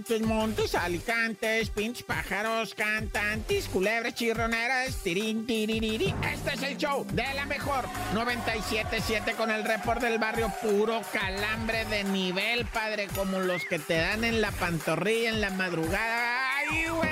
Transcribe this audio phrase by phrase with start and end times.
[0.00, 6.14] montes, montes, alicantes, pinches pájaros, cantantes, culebras chirroneras, tirín, tiririri.
[6.32, 7.84] Este es el show de la mejor
[8.14, 13.98] 97.7 con el report del barrio puro calambre de nivel, padre, como los que te
[13.98, 16.56] dan en la pantorrilla en la madrugada.
[16.56, 17.10] ¡Ay, güey!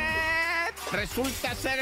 [0.91, 1.81] Resulta ser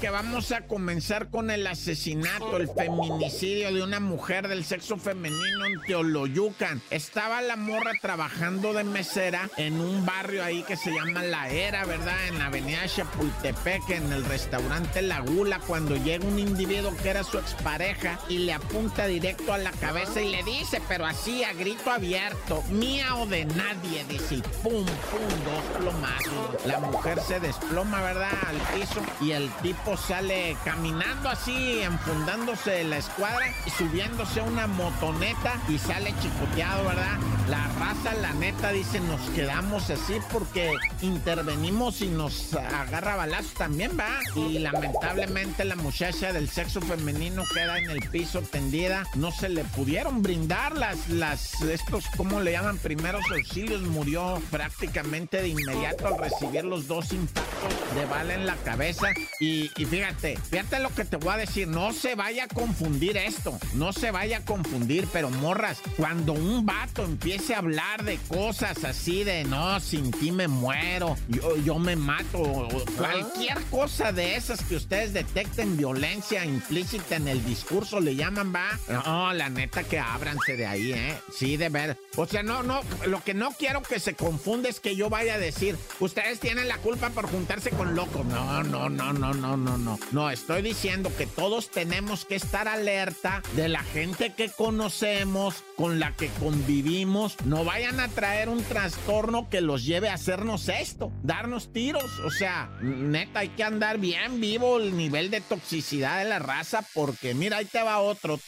[0.00, 5.64] que vamos a comenzar con el asesinato, el feminicidio de una mujer del sexo femenino
[5.66, 6.80] en Teoloyucan.
[6.90, 11.84] Estaba la morra trabajando de mesera en un barrio ahí que se llama La Era,
[11.84, 12.28] ¿verdad?
[12.28, 17.24] En la avenida Chapultepec, en el restaurante La Gula, cuando llega un individuo que era
[17.24, 21.52] su expareja y le apunta directo a la cabeza y le dice, pero así a
[21.52, 26.66] grito abierto, mía o de nadie, dice, pum, pum, dos plomazos.
[26.66, 28.30] La mujer se desploma, ¿verdad?
[28.46, 34.66] Al piso y el tipo sale caminando así, enfundándose la escuadra y subiéndose a una
[34.66, 37.18] motoneta y sale chicoteado, ¿verdad?
[37.48, 43.98] La raza, la neta, dice, nos quedamos así porque intervenimos y nos agarra balazos también,
[43.98, 44.18] ¿va?
[44.36, 49.04] Y lamentablemente la muchacha del sexo femenino queda en el piso tendida.
[49.14, 52.78] No se le pudieron brindar las, las, estos, ¿cómo le llaman?
[52.78, 53.82] Primeros auxilios.
[53.82, 59.08] Murió prácticamente de inmediato al recibir los dos impactos de bala en la cabeza.
[59.40, 61.68] Y, y fíjate, fíjate lo que te voy a decir.
[61.68, 63.58] No se vaya a confundir esto.
[63.74, 68.84] No se vaya a confundir, pero morras, cuando un vato empiece a hablar de cosas
[68.84, 74.36] así de no, sin ti me muero, yo, yo me mato, o cualquier cosa de
[74.36, 78.78] esas que ustedes detecten violencia implícita en el discurso, le llaman, va.
[78.88, 81.14] No, la neta que ábranse de ahí, ¿eh?
[81.32, 81.96] Sí, de ver.
[82.16, 85.34] O sea, no, no, lo que no quiero que se confunda es que yo vaya
[85.34, 88.26] a decir, ustedes tienen la culpa por juntarse con locos.
[88.26, 89.98] No, no, no, no, no, no, no.
[90.12, 95.98] No, estoy diciendo que todos tenemos que estar alerta de la gente que conocemos, con
[95.98, 97.36] la que convivimos.
[97.44, 102.18] No vayan a traer un trastorno que los lleve a hacernos esto, darnos tiros.
[102.20, 106.84] O sea, neta, hay que andar bien vivo el nivel de toxicidad de la raza,
[106.94, 108.38] porque mira, ahí te va otro.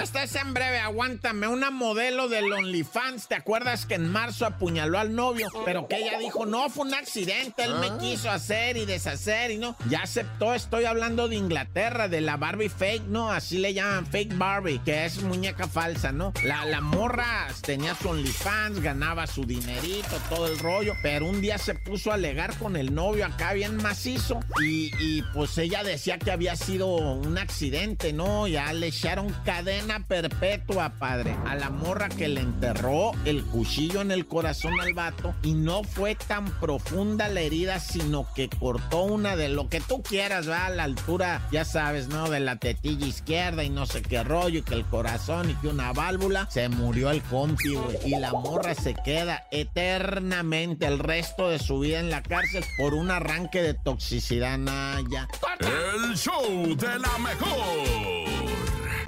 [0.00, 1.46] Esta es en breve, aguántame.
[1.48, 5.48] Una modelo del OnlyFans, ¿te acuerdas que en marzo apuñaló al novio?
[5.64, 9.58] Pero que ella dijo, no, fue un accidente, él me quiso hacer y deshacer y
[9.58, 9.76] no.
[9.88, 13.30] Ya aceptó, estoy hablando de Inglaterra, de la Barbie fake, ¿no?
[13.30, 16.32] Así le llaman fake Barbie, que es muñeca falsa, ¿no?
[16.44, 21.58] La, la morra tenía su OnlyFans, ganaba su dinerito, todo el rollo, pero un día
[21.58, 26.18] se puso a alegar con el novio acá bien macizo y, y pues ella decía
[26.18, 28.46] que había sido un accidente, ¿no?
[28.46, 34.10] Ya le echaron cadena perpetua, padre, a la morra que le enterró el cuchillo en
[34.10, 39.36] el corazón al vato y no fue tan profunda la herida, sino que cortó una
[39.36, 42.28] de lo que tú quieras, va a la altura, ya sabes, ¿no?
[42.28, 45.68] De la tetilla izquierda y no sé qué rollo y que el corazón y que
[45.68, 51.48] una válvula, se murió el compi, güey, y la morra se queda eternamente el resto
[51.48, 55.26] de su vida en la cárcel por un arranque de toxicidad, naya.
[55.58, 58.29] El show de la mejor.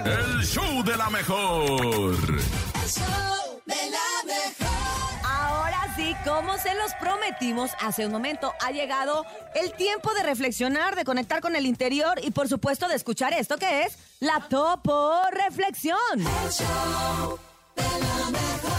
[0.05, 1.69] El show de la mejor.
[1.71, 5.21] El show de la mejor.
[5.23, 9.25] Ahora sí, como se los prometimos hace un momento, ha llegado
[9.55, 13.57] el tiempo de reflexionar, de conectar con el interior y por supuesto de escuchar esto
[13.57, 15.97] que es la Topo Reflexión.
[16.19, 17.39] El show
[17.77, 18.73] de la mejor.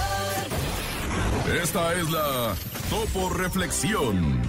[1.63, 2.55] Esta es la
[2.91, 4.43] Topo Reflexión.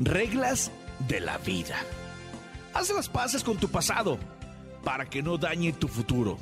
[0.00, 0.72] Reglas
[1.08, 1.76] de la vida.
[2.74, 4.18] Haz las paces con tu pasado
[4.84, 6.38] para que no dañe tu futuro.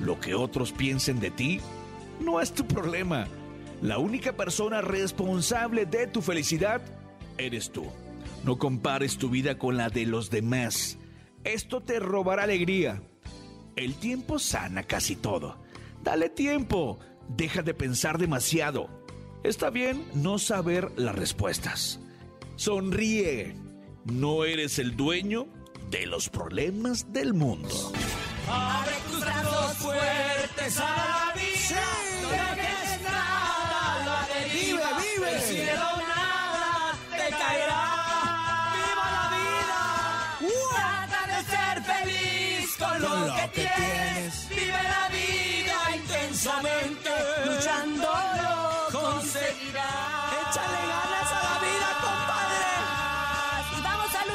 [0.00, 1.60] Lo que otros piensen de ti
[2.20, 3.26] no es tu problema.
[3.80, 6.80] La única persona responsable de tu felicidad
[7.38, 7.86] eres tú.
[8.44, 10.98] No compares tu vida con la de los demás.
[11.44, 13.02] Esto te robará alegría.
[13.76, 15.62] El tiempo sana casi todo.
[16.02, 16.98] Dale tiempo.
[17.28, 18.88] Deja de pensar demasiado.
[19.42, 22.00] Está bien no saber las respuestas.
[22.56, 23.61] Sonríe.
[24.04, 25.46] No eres el dueño
[25.90, 27.92] de los problemas del mundo.
[28.48, 31.82] Abre tus brazos fuertes a la vida.
[32.22, 34.88] No dejes nada la deriva.
[34.98, 35.36] Vive, vive.
[35.36, 37.84] El cielo nada te caerá.
[38.74, 39.80] Viva la vida.
[40.74, 44.48] Trata de ser feliz con, Con lo, lo que, que tienes.
[44.48, 47.10] Vive la vida intensamente.
[47.46, 48.08] Luchando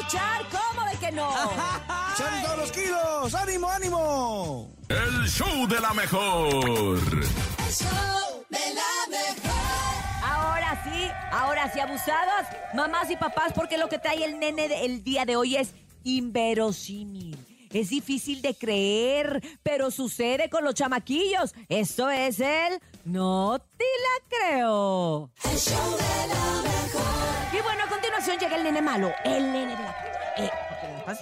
[0.07, 1.30] luchar, ¿cómo de que no?
[2.13, 3.36] ¡Echando todos los kilos!
[3.36, 4.71] ¡Ánimo, ánimo!
[4.89, 6.56] El El show de la mejor.
[6.57, 10.24] El show de la mejor.
[10.24, 14.86] Ahora sí, ahora sí, abusadas, mamás y papás, porque lo que trae el nene de-
[14.86, 15.74] el día de hoy es
[16.04, 17.38] inverosímil.
[17.74, 21.54] Es difícil de creer, pero sucede con los chamaquillos.
[21.68, 25.31] Esto es el No te la creo.
[25.51, 27.51] El show de la mejor.
[27.87, 30.11] A continuación llega el nene malo, el nene de la calle.
[30.35, 30.51] Eh,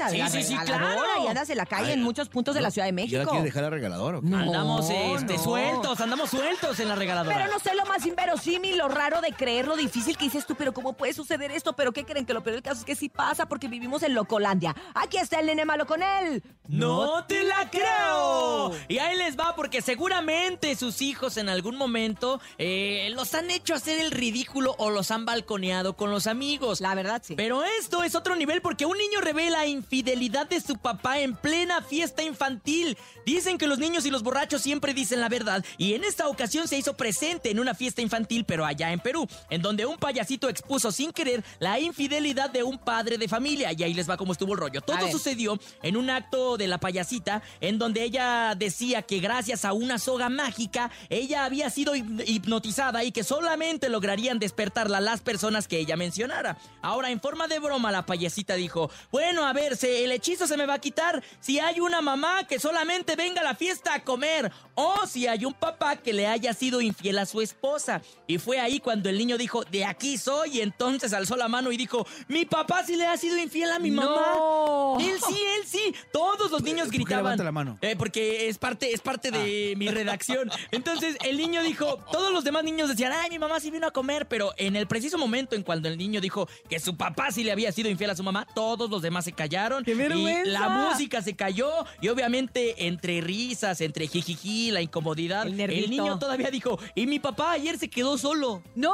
[0.10, 1.02] Sí, la sí, sí, claro.
[1.24, 3.30] Y andas en la calle en muchos puntos de la Ciudad de ¿Ya la México.
[3.32, 4.28] quiere dejar la regaladora o qué?
[4.28, 5.44] No, Andamos este, no.
[5.44, 7.36] sueltos, andamos sueltos en la regaladora.
[7.36, 10.56] Pero no sé lo más inverosímil, lo raro de creer, lo difícil que dices tú,
[10.56, 11.74] pero ¿cómo puede suceder esto?
[11.74, 12.26] Pero ¿qué creen?
[12.26, 14.76] Que lo peor del caso es que sí pasa porque vivimos en Locolandia.
[14.94, 16.42] Aquí está el nene malo con él.
[16.68, 18.72] ¡No te la creo!
[18.88, 23.76] Y ahí les va, porque seguramente sus hijos en algún momento eh, los han hecho
[23.76, 26.82] hacer el ridículo o los han balconeado con los amigos.
[26.82, 27.36] La verdad, sí.
[27.36, 31.82] Pero esto es otro nivel porque un niño revela infidelidad de su papá en plena
[31.82, 32.98] fiesta infantil.
[33.26, 36.68] Dicen que los niños y los borrachos siempre dicen la verdad y en esta ocasión
[36.68, 40.50] se hizo presente en una fiesta infantil pero allá en Perú, en donde un payasito
[40.50, 44.32] expuso sin querer la infidelidad de un padre de familia y ahí les va cómo
[44.32, 44.82] estuvo el rollo.
[44.82, 49.74] Todo sucedió en un acto de la payasita en donde ella decía que gracias a
[49.74, 55.68] una soga mágica ella había sido hip- hipnotizada y que solamente lograrían despertarla las personas
[55.68, 56.58] que ella mencionara.
[56.82, 60.66] Ahora, en forma de broma, la payasita dijo, bueno, a ver, el hechizo se me
[60.66, 64.52] va a quitar si hay una mamá que solamente venga a la fiesta a comer
[64.76, 68.02] o si hay un papá que le haya sido infiel a su esposa.
[68.28, 71.72] Y fue ahí cuando el niño dijo, de aquí soy, y entonces alzó la mano
[71.72, 74.34] y dijo, mi papá sí le ha sido infiel a mi mamá.
[74.36, 74.98] No.
[75.00, 75.96] Él sí, él sí.
[76.12, 77.24] Todos los niños ¿Por qué gritaban.
[77.24, 77.78] levanta la mano?
[77.82, 80.52] Eh, porque es parte, es parte de mi redacción.
[80.72, 83.92] Entonces el niño dijo, todos los demás niños decían, ay, mi mamá sí vino a
[83.92, 87.44] comer, pero en el preciso momento en cuando el niño dijo que su papá sí
[87.44, 89.55] le había sido infiel a su mamá, todos los demás se callaron.
[89.84, 90.50] ¡Qué vergüenza!
[90.50, 91.72] Y la música se cayó
[92.02, 97.20] y obviamente entre risas, entre jijiji, la incomodidad, El el, niño todavía dijo, y mi
[97.20, 98.62] papá ayer se quedó solo.
[98.76, 98.94] ¡No!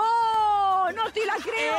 [0.92, 1.75] ¡No te la creo!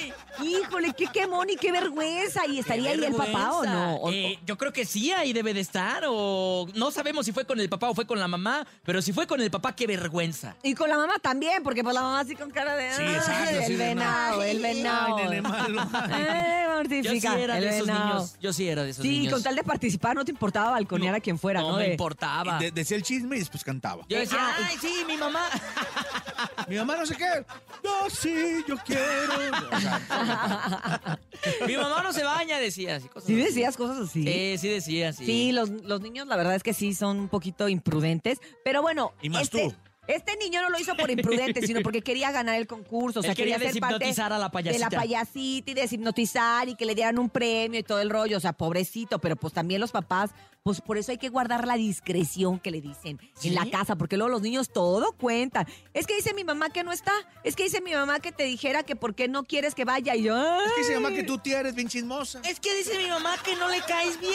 [0.00, 0.12] ¡Ey!
[0.42, 2.46] Híjole, qué quemón y qué vergüenza.
[2.46, 3.94] ¿Y estaría ahí el papá o no?
[3.96, 6.02] O- Eh, yo creo que sí, ahí debe de estar.
[6.08, 9.12] O no sabemos si fue con el papá o fue con la mamá, pero si
[9.12, 10.56] fue con el papá, qué vergüenza.
[10.62, 12.92] Y con la mamá también, porque pues la mamá así con cara de...
[12.94, 15.16] Sí, "Ay, exacto, El venado, "Ay, el venado.
[15.16, 15.86] ay, nene malo".
[15.92, 16.64] Ay,
[17.02, 18.06] Yo sí era el de esos venado.
[18.14, 18.36] niños.
[18.40, 19.32] Yo sí era de esos Sí, niños.
[19.32, 21.72] con tal de participar no te importaba balconear a quien fuera, ¿no?
[21.72, 22.58] no me importaba.
[22.58, 24.04] De- decía el chisme y después cantaba.
[24.08, 25.44] Yo decía, Ah, ay, sí, mi mamá.
[26.68, 27.44] Mi mamá no sé qué.
[27.82, 28.33] No, sí,
[28.66, 29.34] yo quiero.
[31.66, 32.96] Mi mamá no se baña, decía.
[32.96, 33.42] Así, cosas ¿Sí así.
[33.42, 34.22] decías cosas así?
[34.24, 35.24] Sí, sí decía, sí.
[35.26, 39.12] Sí, los, los niños la verdad es que sí son un poquito imprudentes, pero bueno,
[39.22, 39.74] Y más este, tú.
[40.06, 43.32] Este niño no lo hizo por imprudente, sino porque quería ganar el concurso, o sea,
[43.32, 44.90] Él quería ser parte deshipnotizar a la de payasita.
[44.90, 48.40] la payasita y deshipnotizar y que le dieran un premio y todo el rollo, o
[48.40, 50.30] sea, pobrecito, pero pues también los papás,
[50.62, 53.48] pues por eso hay que guardar la discreción que le dicen ¿Sí?
[53.48, 55.66] en la casa, porque luego los niños todo cuentan.
[55.92, 57.12] Es que dice mi mamá que no está,
[57.42, 60.14] es que dice mi mamá que te dijera que por qué no quieres que vaya
[60.14, 60.60] y yo...
[60.62, 61.16] es que se llama "Ay".
[61.16, 62.40] que tú tía eres bien chismosa.
[62.44, 64.32] Es que dice mi mamá que no le caes bien.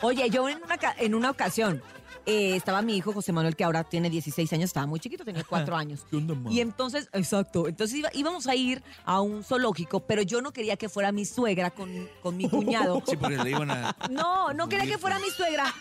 [0.00, 1.82] Oye, yo en una, en una ocasión
[2.26, 5.44] eh, estaba mi hijo José Manuel, que ahora tiene 16 años, estaba muy chiquito, tenía
[5.44, 6.04] 4 años.
[6.10, 6.50] ¿Qué onda, ma?
[6.52, 10.76] Y entonces, exacto, entonces iba- íbamos a ir a un zoológico, pero yo no quería
[10.76, 13.02] que fuera mi suegra con, con mi cuñado.
[13.06, 13.96] Sí, porque le iban a.
[14.10, 15.72] No, no quería que fuera mi suegra,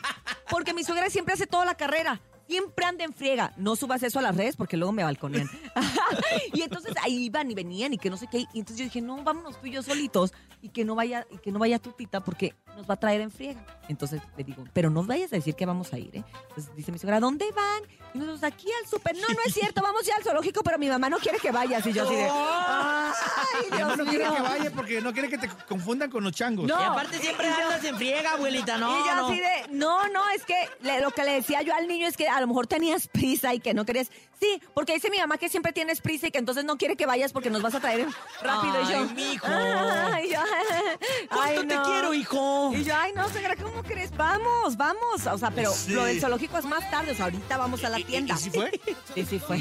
[0.49, 2.21] porque mi suegra siempre hace toda la carrera.
[2.47, 3.53] Siempre anda en friega.
[3.57, 5.49] No subas eso a las redes porque luego me balconean.
[6.53, 8.45] y entonces ahí iban y venían y que no sé qué.
[8.53, 10.31] Y entonces yo dije, no, vámonos tú y yo solitos
[10.61, 13.21] y que no vaya, y que no vaya tu tita porque nos va a traer
[13.21, 13.59] en friega.
[13.87, 16.23] Entonces le digo, pero no vayas a decir que vamos a ir, ¿eh?
[16.49, 17.83] Entonces dice mi suegra, ¿a dónde van?
[18.13, 19.15] Y nosotros aquí al súper.
[19.15, 21.85] No, no es cierto, vamos ya al zoológico, pero mi mamá no quiere que vayas.
[21.85, 24.35] Y yo así de, ay, Mi mamá Dios no quiere mío.
[24.35, 26.65] que vaya porque no quiere que te confundan con los changos.
[26.67, 26.79] No.
[26.79, 28.99] Y aparte siempre andas en friega, abuelita, no.
[28.99, 29.27] y yo no.
[29.27, 32.17] así de, no, no, es que le- lo que le decía yo al niño es
[32.17, 34.09] que a lo mejor tenías prisa y que no querías.
[34.39, 37.05] Sí, porque dice mi mamá que siempre tienes prisa y que entonces no quiere que
[37.05, 38.07] vayas porque nos vas a traer
[38.41, 38.81] rápido.
[38.81, 39.47] y yo, Ay, mijo.
[39.47, 40.39] Ay, yo,
[41.29, 41.83] ¿Cuánto ay, te no.
[41.83, 42.64] quiero, hijo?
[42.73, 44.11] Y yo, ay, no, suegra, ¿cómo crees?
[44.15, 45.25] Vamos, vamos.
[45.31, 45.91] O sea, pero Sí.
[45.93, 47.11] lo del zoológico es más tarde.
[47.11, 48.35] O sea, ahorita vamos a la ¿Y- y- tienda.
[48.35, 48.71] ¿Y si fue?
[49.15, 49.59] Sí, sí fue.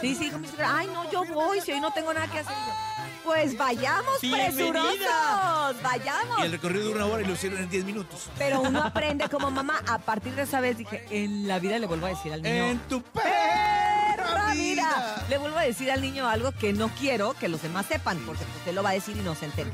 [0.00, 0.76] Sí, sí, con mi suegra.
[0.76, 2.54] Ay, no, yo voy, si hoy no tengo nada que hacer.
[2.54, 2.72] Yo,
[3.24, 6.38] pues vayamos, presurosos, vayamos.
[6.40, 8.28] Y el recorrido de una hora y lo hicieron en 10 minutos.
[8.38, 9.80] Pero uno aprende como mamá.
[9.88, 12.64] A partir de esa vez dije, en la vida le vuelvo a decir al niño.
[12.66, 14.72] En tu perra perra vida.
[14.82, 15.24] vida.
[15.28, 18.44] Le vuelvo a decir al niño algo que no quiero que los demás sepan, porque
[18.66, 19.70] él lo va a decir y no se entera.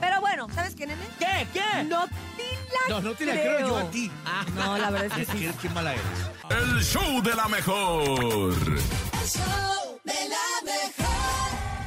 [0.00, 1.02] Pero bueno, ¿sabes qué, nene?
[1.18, 1.46] ¿Qué?
[1.52, 1.84] ¿Qué?
[1.84, 2.44] No te
[2.88, 4.10] la No, no te la creo yo a ti.
[4.26, 5.50] Ah, No, la verdad es que sí.
[5.60, 6.04] qué mala eres.
[6.50, 8.02] El show de la mejor.
[8.02, 11.04] El show de la mejor.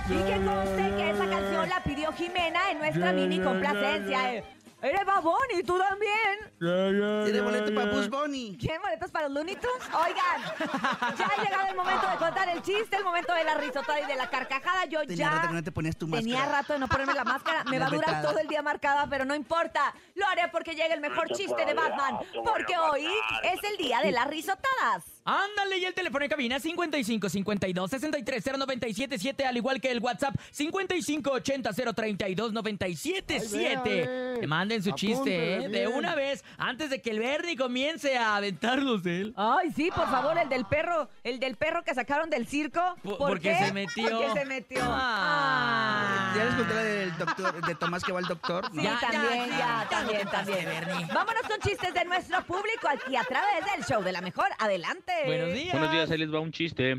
[0.10, 4.44] Y que conste que esa canción la pidió Jimena en nuestra mini complacencia.
[4.88, 7.25] Eres babón y tú también.
[7.25, 8.58] Tiene boleto para Bus Bunny.
[8.60, 9.84] ¿Quieren boletos para los Looney Tunes?
[9.94, 14.00] Oigan, ya ha llegado el momento de contar el chiste, el momento de la risotada
[14.00, 14.86] y de la carcajada.
[14.86, 16.58] Yo Tenía ya rato que no te ponías tu tenía máscara.
[16.62, 17.63] rato de no ponerme la máscara.
[17.65, 19.94] Me va a durar todo el día marcada, pero no importa.
[20.15, 22.20] Lo haré porque llega el mejor chiste de Batman.
[22.46, 23.08] Porque hoy
[23.44, 25.03] es el día de las risotadas.
[25.29, 30.00] Ándale, y el teléfono en cabina 55 52 63 097 7, al igual que el
[30.00, 34.38] WhatsApp 55 80 032 97 7.
[34.39, 35.67] Que manden su chiste, ¿eh?
[35.69, 39.34] De una vez, antes de que el Bernie comience a aventarlos él.
[39.36, 42.79] Ay, sí, por favor, el del perro, el del perro que sacaron del circo.
[43.03, 43.65] Po- ¿Por porque qué?
[43.65, 44.10] se metió.
[44.22, 44.79] Porque se metió.
[44.84, 46.34] Ah.
[46.38, 48.65] ¿Ya les conté la del doctor, de Tomás que va al doctor?
[48.72, 50.65] Sí, Ya, ya, también, ya, ya, ya no también, te también.
[50.65, 51.05] Bernie.
[51.13, 54.48] Vámonos con chistes de nuestro público aquí a través del show de la mejor.
[54.60, 55.16] Adelante.
[55.25, 55.71] Buenos días.
[55.71, 56.97] Buenos días, ahí les va un chiste.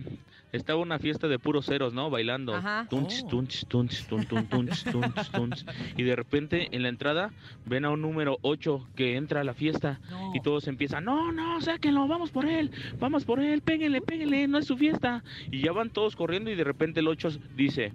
[0.50, 2.08] Estaba una fiesta de puros ceros, ¿no?
[2.08, 2.54] Bailando.
[2.54, 2.86] Ajá.
[2.88, 3.28] Tunch, Oh.
[3.28, 5.64] tunch, tunch, tun, tun, tunch, tunch, tunch.
[5.96, 7.32] Y de repente en la entrada
[7.66, 10.00] ven a un número 8 que entra a la fiesta.
[10.10, 10.32] No.
[10.34, 14.56] Y todos empiezan, no, no, sáquenlo, vamos por él, vamos por él, péguenle, péguenle, no
[14.58, 15.22] es su fiesta.
[15.50, 17.92] Y ya van todos corriendo y de repente el 8 dice,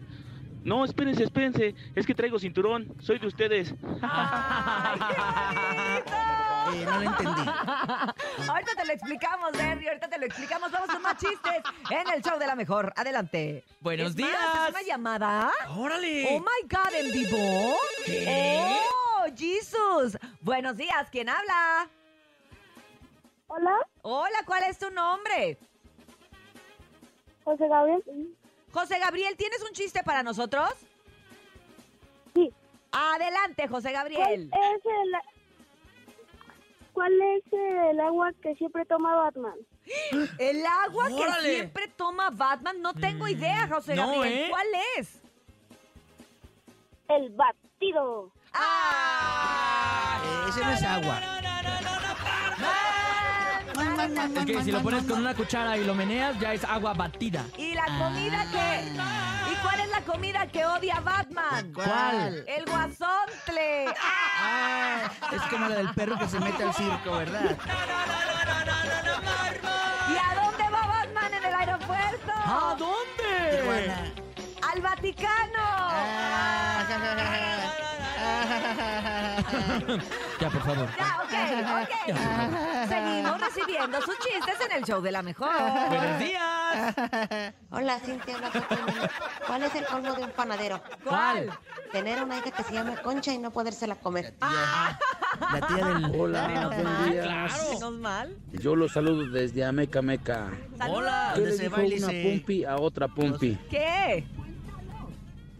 [0.64, 3.74] no, espérense, espérense, es que traigo cinturón, soy de ustedes.
[4.02, 6.14] Ay, qué bonito.
[6.74, 7.42] Eh, no lo entendí.
[8.50, 9.88] Ahorita te lo explicamos, Berry.
[9.88, 10.72] Ahorita te lo explicamos.
[10.72, 12.94] Vamos con más chistes en el show de la mejor.
[12.96, 13.64] Adelante.
[13.82, 14.64] Buenos Es más, días.
[14.66, 15.52] ¿Es una llamada?
[15.76, 16.28] ¡Órale!
[16.32, 17.76] Oh my God, ¿en vivo?
[18.06, 18.80] ¿Qué?
[18.90, 20.18] Oh, Jesus.
[20.42, 21.10] Buenos días.
[21.12, 21.90] ¿Quién habla?
[23.48, 25.60] Hola, Hola, ¿cuál es tu nombre?
[27.44, 28.02] José Gabriel.
[28.74, 30.70] José Gabriel, ¿tienes un chiste para nosotros?
[32.34, 32.52] Sí.
[32.92, 34.52] Adelante, José ¿Cuál Gabriel.
[34.52, 35.12] es el
[36.94, 37.44] cuál es
[37.90, 39.56] el agua que siempre toma Batman?
[40.40, 42.82] El agua que siempre toma Batman.
[42.82, 44.34] No tengo Mm, idea, José no, Gabriel.
[44.34, 44.48] ¿eh?
[44.50, 45.20] ¿Cuál es?
[47.10, 48.32] El batido.
[48.54, 50.22] ¡Ah!
[50.48, 51.20] Ese no es agua.
[54.04, 57.46] Es que si lo pones con una cuchara y lo meneas, ya es agua batida.
[57.58, 58.84] ¿Y la comida que...?
[59.52, 61.72] ¿Y cuál es la comida que odia Batman?
[61.74, 62.44] ¿Cuál?
[62.48, 63.94] El guasontle.
[64.42, 67.58] Ah, es como la del perro que se mete al circo, ¿verdad?
[70.10, 72.32] ¿Y a dónde va Batman en el aeropuerto?
[72.36, 73.58] ¿A dónde?
[73.58, 74.14] Tijuana.
[74.72, 75.64] ¡Al Vaticano!
[75.64, 77.53] Ah,
[80.40, 80.90] Ya, por favor.
[80.98, 81.34] Ya, ok,
[81.84, 82.88] ok.
[82.90, 85.50] Seguimos recibiendo sus chistes en el show de la mejor.
[85.90, 87.54] Buenos días.
[87.70, 89.10] Hola, Cintia, Catalina.
[89.48, 90.82] ¿Cuál es el colmo de un panadero?
[91.04, 91.50] ¿Cuál?
[91.92, 94.34] Tener una hija que se llame Concha y no podérsela comer.
[94.42, 96.20] La tía del...
[96.20, 97.12] Hola, Menos mal.
[97.12, 97.70] días.
[97.74, 98.38] Menos mal.
[98.54, 100.52] Yo los saludo desde Ameca Meca.
[100.90, 101.32] Hola.
[101.36, 103.58] ¿Qué le se dijo una se- pumpi a otra pumpi?
[103.70, 104.26] ¿Qué?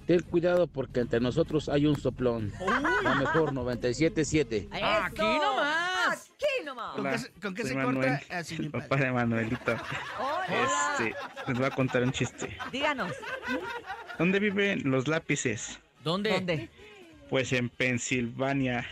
[0.08, 2.52] Ten cuidado porque entre nosotros hay un soplón.
[3.04, 4.68] La mejor 97.7.
[4.72, 6.30] Aquí nomás.
[6.34, 6.96] Aquí nomás.
[6.96, 8.38] ¿Con qué, se- con qué se Manuel, corta?
[8.40, 9.72] Así, el papá de Manuelito.
[10.20, 10.96] Hola.
[10.98, 11.16] Este,
[11.48, 12.58] les voy a contar un chiste.
[12.72, 13.14] Díganos.
[14.20, 15.80] ¿Dónde viven los lápices?
[16.04, 16.32] ¿Dónde?
[16.32, 16.70] ¿Dónde?
[17.30, 18.86] Pues en Pensilvania.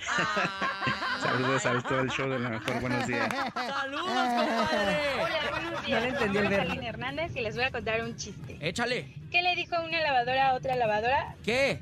[1.21, 2.81] Saludos al todo el show de la mejor.
[2.81, 3.29] Buenos días.
[3.53, 4.97] ¡Saludos, compadre!
[5.21, 6.81] Hola, buenos No le entendí el Soy verbo.
[6.81, 8.57] Hernández y les voy a contar un chiste.
[8.59, 9.13] Échale.
[9.29, 11.35] ¿Qué le dijo una lavadora a otra lavadora?
[11.43, 11.79] ¿Qué?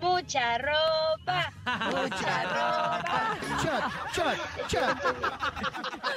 [0.00, 1.52] Mucha ropa.
[1.90, 3.38] Mucha ropa.
[3.62, 4.98] Shot, shot, shot.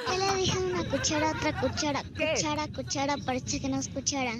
[0.10, 2.01] ¿Qué le dijo una cuchara a otra cuchara?
[2.18, 2.34] ¿Qué?
[2.36, 4.32] Cuchara, cuchara, parece que no es cuchara.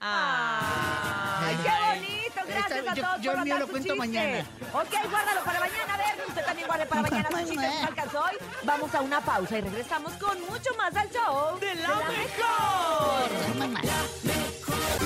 [0.00, 2.03] ¡Ay, qué bonito!
[2.46, 3.98] Gracias Está- a yo- todos yo por el mío lo cuento chiste.
[3.98, 4.38] mañana.
[4.72, 5.94] Ok, guárdalo para mañana.
[5.94, 7.54] A ver, usted también guarde para mañana su chiste.
[7.80, 8.36] ¿No alcanzó hoy?
[8.64, 13.30] Vamos a una pausa y regresamos con mucho más al show ¡De la mejor!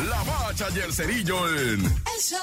[0.08, 2.38] La bacha y el cerillo en El show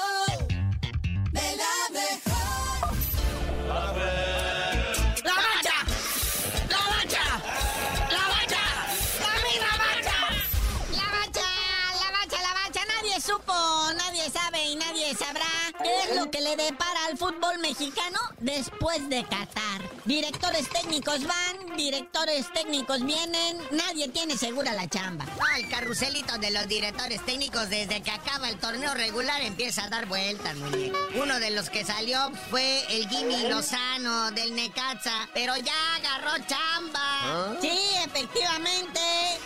[1.32, 2.96] de la mejor.
[3.68, 4.25] ¡La mancha!
[16.14, 16.95] Lo que le depara
[17.26, 19.82] fútbol mexicano después de Qatar.
[20.04, 25.26] Directores técnicos van, directores técnicos vienen, nadie tiene segura la chamba.
[25.56, 30.06] el carruselito de los directores técnicos desde que acaba el torneo regular empieza a dar
[30.06, 30.96] vueltas, muñeco.
[31.20, 37.56] Uno de los que salió fue el Jimmy Lozano del Necaxa, pero ya agarró chamba.
[37.60, 39.00] Sí, efectivamente,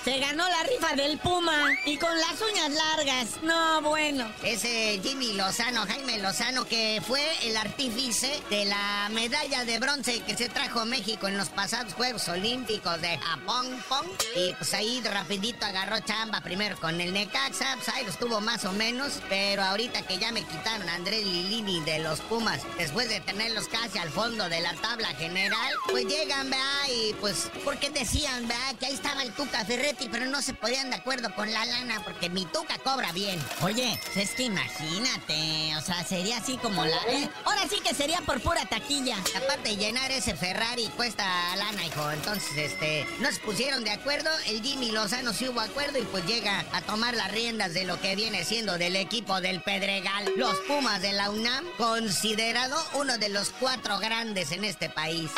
[0.04, 3.42] se ganó la rifa del Puma y con las uñas largas.
[3.42, 4.30] No, bueno.
[4.42, 10.36] Ese Jimmy Lozano, Jaime Lozano, que fue el artífice de la medalla de bronce que
[10.36, 13.66] se trajo México en los pasados Juegos Olímpicos de Japón.
[13.88, 14.08] pong.
[14.34, 18.64] Y pues ahí rapidito agarró chamba primero con el Necaxa, pues ahí los tuvo más
[18.64, 23.08] o menos, pero ahorita que ya me quitaron a Andrés Lilini de los Pumas, después
[23.08, 27.90] de tenerlos casi al fondo de la tabla general, pues llegan, vea, y pues, porque
[27.90, 31.52] decían, vea, que ahí estaba el Tuca Ferretti, pero no se podían de acuerdo con
[31.52, 33.38] la lana, porque mi Tuca cobra bien.
[33.62, 36.96] Oye, es que imagínate, o sea, sería así como la...
[37.08, 39.16] eh, ahora sí que sería por pura taquilla.
[39.36, 41.24] Aparte llenar ese Ferrari cuesta
[41.56, 42.10] lana, hijo.
[42.10, 44.30] Entonces, este, no se pusieron de acuerdo.
[44.46, 48.00] El Jimmy Lozano sí hubo acuerdo y pues llega a tomar las riendas de lo
[48.00, 50.32] que viene siendo del equipo del Pedregal.
[50.36, 55.30] Los Pumas de la UNAM, considerado uno de los cuatro grandes en este país.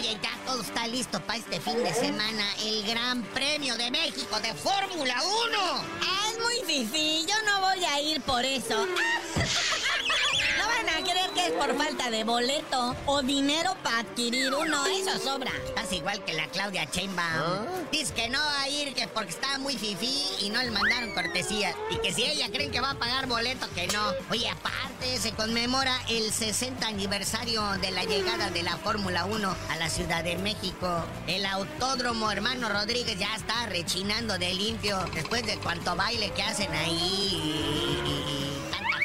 [0.00, 2.42] Oye, ya todo está listo para este fin de semana.
[2.64, 5.84] El Gran Premio de México de Fórmula 1.
[6.26, 8.86] Es muy difícil, yo no voy a ir por eso.
[11.00, 15.50] A creer que es por falta de boleto o dinero para adquirir uno, eso sobra.
[15.64, 17.88] Estás igual que la Claudia Sheinbaum.
[17.90, 21.14] Dice que no va a ir que porque está muy fifí y no le mandaron
[21.14, 21.74] cortesía.
[21.90, 24.12] Y que si ella creen que va a pagar boleto, que no.
[24.30, 29.76] Oye, aparte se conmemora el 60 aniversario de la llegada de la Fórmula 1 a
[29.76, 31.02] la Ciudad de México.
[31.26, 36.70] El autódromo hermano Rodríguez ya está rechinando de limpio después de cuanto baile que hacen
[36.74, 38.49] ahí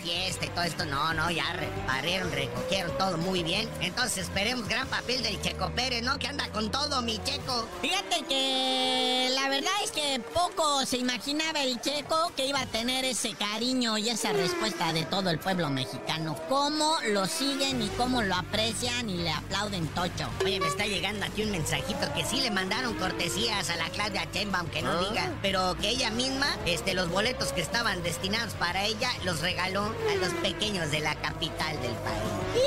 [0.06, 0.86] fiesta y todo esto.
[0.86, 3.68] No, no, ya re- barrieron, recogieron todo muy bien.
[3.82, 6.20] Entonces esperemos gran papel del Checo Pérez, ¿no?
[6.20, 7.68] Que anda con todo, mi Checo.
[7.82, 13.04] Fíjate que la verdad es que poco se imaginaba el checo que iba a tener
[13.06, 16.36] ese cariño y esa respuesta de todo el pueblo mexicano.
[16.50, 20.30] Cómo lo siguen y cómo lo aprecian y le aplauden tocho.
[20.44, 24.28] Oye, me está llegando aquí un mensajito que sí le mandaron cortesías a la Claudia
[24.32, 25.08] Sheinbaum, que no Ah.
[25.10, 29.95] diga, pero que ella misma, este, los boletos que estaban destinados para ella, los regaló
[30.12, 32.66] a los pequeños de la capital del país.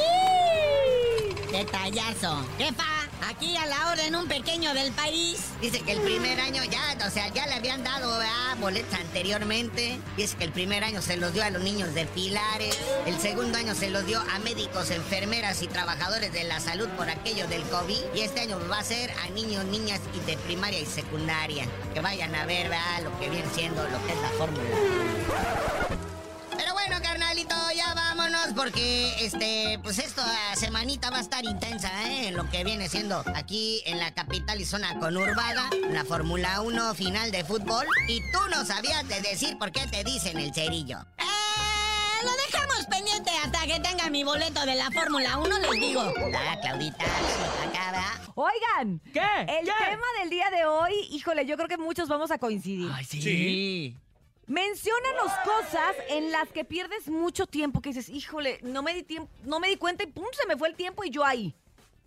[1.53, 2.45] Detallazo.
[2.59, 2.85] Jefa,
[3.27, 5.41] aquí a la orden un pequeño del país.
[5.61, 8.57] Dice que el primer año ya, o sea, ya le habían dado ¿verdad?
[8.61, 9.99] boletos anteriormente.
[10.17, 12.79] Dice que el primer año se los dio a los niños de Pilares.
[13.07, 17.09] El segundo año se los dio a médicos, enfermeras y trabajadores de la salud por
[17.09, 18.15] aquello del COVID.
[18.15, 21.65] Y este año va a ser a niños, niñas y de primaria y secundaria.
[21.95, 23.03] Que vayan a ver ¿verdad?
[23.05, 25.78] lo que viene siendo lo que es la fórmula.
[28.31, 32.29] Vámonos porque este, pues esta semanita va a estar intensa, ¿eh?
[32.29, 36.95] En lo que viene siendo aquí en la capital y zona conurbada, la Fórmula 1
[36.95, 37.87] final de fútbol.
[38.09, 40.99] Y tú no sabías de decir por qué te dicen el cerillo.
[41.19, 46.03] Eh, lo dejamos pendiente hasta que tenga mi boleto de la Fórmula 1, les digo.
[46.37, 48.33] Ah, Claudita, acá, ¿verdad?
[48.35, 49.21] Oigan, ¿Qué?
[49.21, 49.73] el ¿Qué?
[49.91, 52.91] tema del día de hoy, híjole, yo creo que muchos vamos a coincidir.
[52.95, 53.97] Ay, sí.
[54.49, 59.31] Menciónanos cosas en las que pierdes mucho tiempo, que dices, híjole, no me di tiempo,
[59.45, 61.55] no me di cuenta y pum, se me fue el tiempo y yo ahí.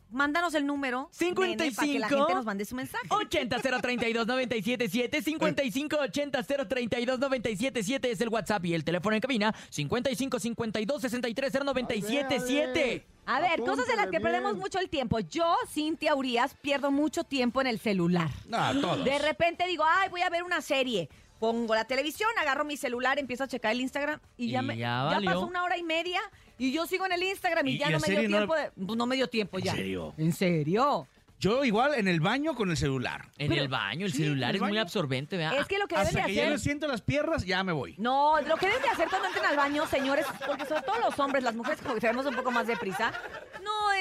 [0.10, 1.10] Mándanos el número.
[1.22, 3.08] nene, para que la 55 gente nos mande su mensaje.
[3.10, 9.56] 80 032 977 55 80 032 977 es el WhatsApp y el teléfono en cabina
[9.70, 13.06] 55 52 63 0977.
[13.28, 15.20] A ver, cosas en las que perdemos mucho el tiempo.
[15.20, 18.30] Yo, Cintia Urias, pierdo mucho tiempo en el celular.
[18.52, 19.06] Ah, todos.
[19.06, 21.08] De repente digo, ay, voy a ver una serie.
[21.42, 25.10] Pongo la televisión, agarro mi celular, empiezo a checar el Instagram y ya, me, ya
[25.26, 26.22] pasó una hora y media
[26.60, 28.30] y yo sigo en el Instagram y, ¿Y- ya y no en me dio serio
[28.30, 28.72] no- tiempo de...
[28.86, 29.72] pues, No me dio tiempo ¿En ya.
[29.74, 30.14] serio?
[30.20, 31.08] ¿En serio?
[31.40, 33.26] Yo igual en el baño con el celular.
[33.40, 35.60] En Pero- el baño, el Sí, celular en el es muy absorbente, ¿verdad?
[35.60, 36.60] Es que lo que deben de Hasta que hacer...
[36.60, 37.96] siento las piernas, ya me voy.
[37.98, 41.18] No, lo que deben de hacer cuando entren al baño, señores, porque sobre todo los
[41.18, 43.12] hombres, las mujeres como que tenemos un poco más de prisa,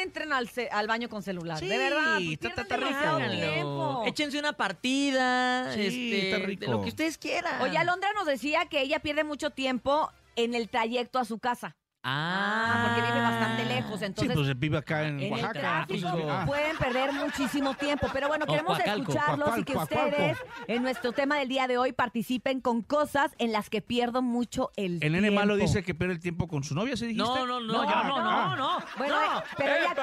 [0.02, 1.58] entren al, ce- al baño con celular.
[1.58, 4.02] Sí, de verdad, pues, está- está demasiado tiempo.
[4.06, 6.60] Échense una partida, Sí, este, está rico.
[6.64, 7.60] de lo que ustedes quieran.
[7.62, 11.76] Oye, Alondra nos decía que ella pierde mucho tiempo en el trayecto a su casa.
[12.02, 14.34] Ah, porque vive bastante lejos, Sí, entonces...
[14.34, 15.60] pues vive acá en, en el Oaxaca.
[15.60, 16.44] tráfico pues, ah.
[16.46, 18.06] pueden perder muchísimo tiempo.
[18.12, 22.60] Pero bueno, queremos escucharlos y que ustedes en nuestro tema del día de hoy participen
[22.60, 25.16] con cosas en las que pierdo mucho el, El tiempo.
[25.16, 27.22] nene malo dice que pierde el tiempo con su novia, ¿se dijiste?
[27.28, 28.24] No, no, no, No, yo no, no.
[28.24, 28.78] no, no.
[28.96, 29.38] Bueno, no.
[29.38, 29.94] eh, pero ella-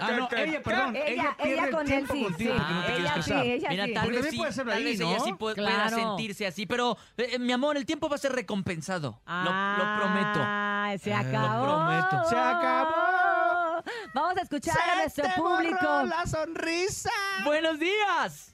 [0.00, 0.96] Ah, no, ella, perdón.
[0.96, 2.58] Ella, Ella, pierde ella el con él sí, contigo sí.
[2.58, 3.94] porque no te quieres ella sí, ella Mira, sí.
[3.94, 6.66] tal Porque vez sí, puede ser tal ahí, vez ella sí pu- pueda sentirse así,
[6.66, 9.20] pero eh, mi amor, el tiempo va a ser recompensado.
[9.26, 10.40] Lo, lo prometo.
[10.42, 11.64] Ah, se lo acabó.
[11.64, 12.28] prometo.
[12.28, 13.82] Se acabó.
[14.14, 16.02] Vamos a escuchar a nuestro público.
[16.04, 17.10] la sonrisa.
[17.44, 18.52] Buenos días.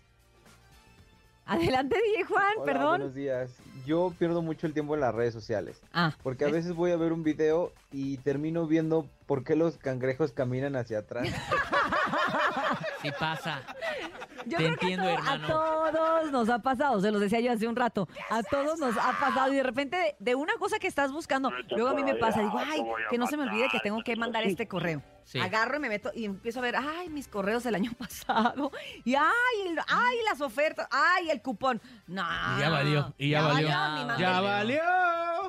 [1.44, 2.88] Adelante, DJ Juan, Hola, perdón.
[2.98, 3.50] buenos días.
[3.84, 5.80] yo pierdo mucho el tiempo en las redes sociales.
[5.92, 6.14] Ah.
[6.22, 10.32] Porque a veces voy a ver un video y termino viendo por qué los cangrejos
[10.32, 11.28] caminan hacia atrás.
[13.02, 13.62] Sí pasa.
[14.46, 15.84] Yo Te creo que entiendo, a, to- hermano.
[15.84, 18.96] a todos nos ha pasado, se los decía yo hace un rato, a todos nos
[18.96, 22.02] ha pasado y de repente de, de una cosa que estás buscando, luego a mí
[22.02, 25.00] me pasa, digo, ay, que no se me olvide que tengo que mandar este correo.
[25.24, 25.38] Sí.
[25.38, 28.72] Agarro y me meto y empiezo a ver, ay, mis correos del año pasado,
[29.04, 29.24] y ay,
[29.68, 31.80] el- ay, las ofertas, ay, el cupón.
[32.08, 32.22] No.
[32.56, 33.68] Y ya valió, y ya valió.
[33.68, 34.82] ni mandé Ya el- valió.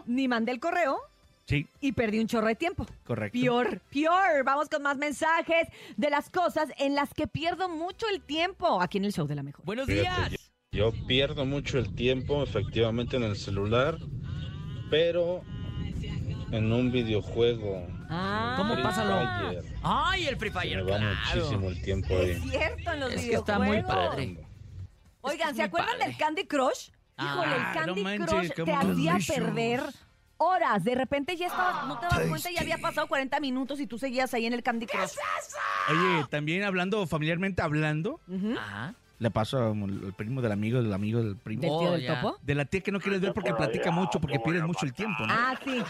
[0.06, 1.02] Ni mandé el correo
[1.46, 2.86] Sí, y perdí un chorro de tiempo.
[3.06, 3.38] correcto.
[3.38, 4.44] Peor, peor.
[4.46, 8.98] Vamos con más mensajes de las cosas en las que pierdo mucho el tiempo aquí
[8.98, 9.66] en el show de la mejor.
[9.66, 10.52] Buenos Fíjate, días.
[10.72, 13.98] Yo pierdo mucho el tiempo efectivamente en el celular,
[14.90, 15.42] pero
[16.52, 17.88] en un videojuego.
[18.10, 18.56] Ah.
[18.58, 19.60] ¿Cómo pásalo?
[19.84, 21.16] Ay, el Free se Fire, me va claro.
[21.36, 22.50] muchísimo el tiempo Es ahí.
[22.50, 24.38] cierto, en los Es que está muy padre.
[25.22, 26.08] Oigan, Es ¿se acuerdan padre.
[26.08, 26.90] del Candy Crush?
[27.20, 29.84] Híjole, Ah, el Candy no manches, Crush te hacía perder
[30.44, 30.84] horas.
[30.84, 33.98] De repente ya estabas, no te das cuenta, ya había pasado 40 minutos y tú
[33.98, 35.14] seguías ahí en el Candy Crush.
[35.90, 38.20] Oye, también hablando, familiarmente hablando.
[38.58, 38.96] Ajá.
[39.24, 41.62] Le paso al primo del amigo, del amigo del primo.
[41.62, 42.38] ¿Del tío Oh, del topo?
[42.42, 45.26] De la tía que no quieres ver porque platica mucho, porque pierdes mucho el tiempo,
[45.26, 45.34] ¿no?
[45.34, 45.72] Ah, sí.
[45.72, 45.84] Sí,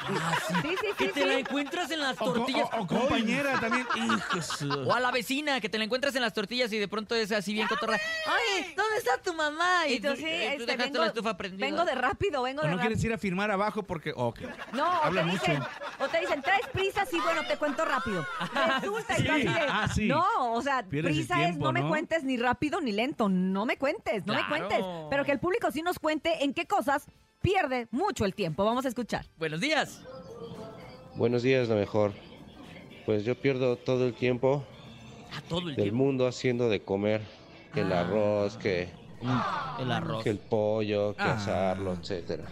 [0.62, 0.88] sí, sí.
[0.98, 2.68] Que sí, te la encuentras en las O, tortillas.
[2.78, 3.88] o- o compañera también.
[3.96, 6.78] Hijo de su- O a la vecina, que te la encuentras en las tortillas y
[6.78, 7.98] de pronto es así bien cotorra.
[8.28, 9.88] ¡Ay, ¿dónde está tu mamá?
[9.88, 11.66] Y tú, tú, sí, eh, tú este, dejaste vengo, la estufa prendida.
[11.66, 12.82] vengo de rápido, vengo O de no rápido.
[12.90, 14.14] quieres ir a firmar abajo porque.
[14.16, 14.42] ok.
[14.74, 15.40] No, o Habla te, mucho.
[15.42, 15.64] dicen,
[16.00, 18.24] o te dicen, traes prisa, sí, bueno, te cuento rápido.
[18.82, 20.08] Resulta y tú sí, así de, ah, sí.
[20.08, 21.90] no, o sea, prisa es no me ¿no?
[21.90, 24.80] cuentes ni rápido ni lento, no me cuentes, no me cuentes.
[25.10, 27.06] Pero que el público sí nos cuente en qué cosas
[27.42, 28.64] pierde mucho el tiempo.
[28.66, 29.26] Vamos a escuchar.
[29.38, 30.02] Buenos días.
[31.16, 32.14] Buenos días, lo mejor.
[33.06, 34.64] Pues yo pierdo todo el tiempo
[35.38, 35.96] A todo el del tiempo.
[36.04, 37.22] mundo haciendo de comer.
[37.74, 38.02] Que el Ah.
[38.02, 38.90] arroz, que,
[39.80, 40.24] El arroz.
[40.24, 41.34] que el pollo, que Ah.
[41.34, 42.46] asarlo, etcétera.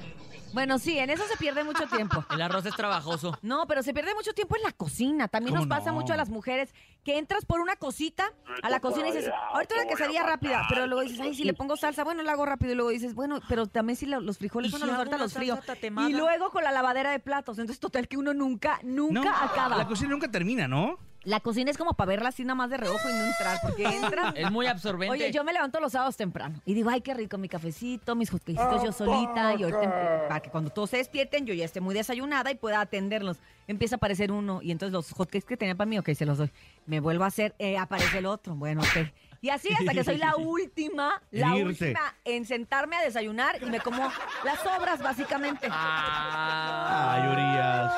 [0.54, 2.24] Bueno, sí, en eso se pierde mucho tiempo.
[2.32, 3.38] El arroz es trabajoso.
[3.42, 5.28] No, pero se pierde mucho tiempo en la cocina.
[5.28, 5.98] También nos ¿Cómo pasa no?
[5.98, 9.76] mucho a las mujeres que entras por una cosita a la cocina y dices, ahorita
[9.76, 12.74] una quesadilla rápida, pero luego dices, ay, si le pongo salsa, bueno, la hago rápido.
[12.74, 15.18] Y luego dices, bueno, pero también si lo- los frijoles, ¿Y bueno, si los ahorita
[15.18, 15.60] los frío.
[16.08, 17.58] Y luego con la lavadera de platos.
[17.58, 19.78] Entonces, total que uno nunca, nunca No, acaba.
[19.78, 20.98] La cocina nunca termina, ¿no?
[21.24, 23.84] La cocina es como para verla así nada más de reojo y no entrar, porque
[23.84, 24.34] entras.
[24.42, 25.14] Es muy absorbente.
[25.14, 28.32] Oye, yo me levanto los sábados temprano y digo, ay, qué rico mi cafecito, mis
[28.32, 31.94] hotcakecitos yo solita, y ahorita, para que cuando todos se despierten yo ya esté muy
[31.94, 33.38] desayunada y pueda atenderlos.
[33.68, 36.38] Empieza a aparecer uno y entonces los hotcakes que tenía para mí, ok, se los
[36.38, 36.52] doy.
[36.88, 39.08] Me vuelvo a hacer, eh, aparece el otro, bueno, ok.
[39.44, 43.66] Y así hasta que soy la última, la En última en sentarme a desayunar y
[43.66, 44.04] me como
[44.44, 45.68] las sobras, básicamente.
[45.72, 47.16] Ah.
[47.16, 47.92] Ay, Urias.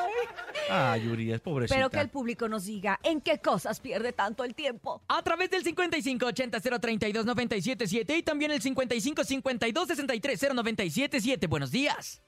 [0.70, 1.76] Ay, Urias, pobrecita.
[1.76, 5.02] Pero que el público nos diga en qué cosas pierde tanto el tiempo.
[5.08, 11.46] A través del 5580-032-977 y también el 5552-630977.
[11.46, 12.22] Buenos días.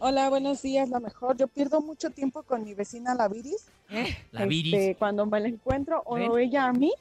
[0.00, 1.36] Hola, buenos días, la mejor.
[1.36, 3.68] Yo pierdo mucho tiempo con mi vecina la Viris.
[4.32, 4.74] La Viris.
[4.74, 6.36] Este, cuando me la encuentro o Ven.
[6.38, 6.92] ella a mí,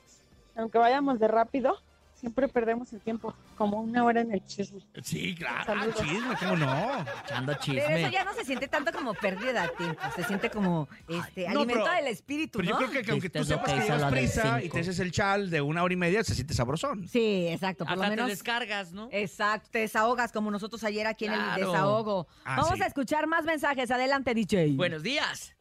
[0.55, 1.77] aunque vayamos de rápido,
[2.13, 4.81] siempre perdemos el tiempo, como una hora en el chisme.
[5.01, 5.73] Sí, claro.
[5.75, 7.05] Ah, chisme, ¿cómo no?
[7.25, 8.11] Echando Pero eso chisme.
[8.11, 11.83] ya no se siente tanto como pérdida de tiempo, se siente como este No, alimento
[11.85, 12.79] pero- del espíritu, Pero ¿no?
[12.81, 15.49] yo creo que, que aunque tú sepas que llevas prisa y te haces el chal
[15.49, 17.07] de una hora y media, se siente sabrosón.
[17.07, 18.25] Sí, exacto, por Hasta lo menos.
[18.27, 19.09] te descargas, ¿no?
[19.11, 22.27] Exacto, te desahogas como nosotros ayer aquí en el desahogo.
[22.45, 22.83] Ah, Vamos sí.
[22.83, 23.89] a escuchar más mensajes.
[23.89, 24.73] Adelante, DJ.
[24.75, 25.55] Buenos días.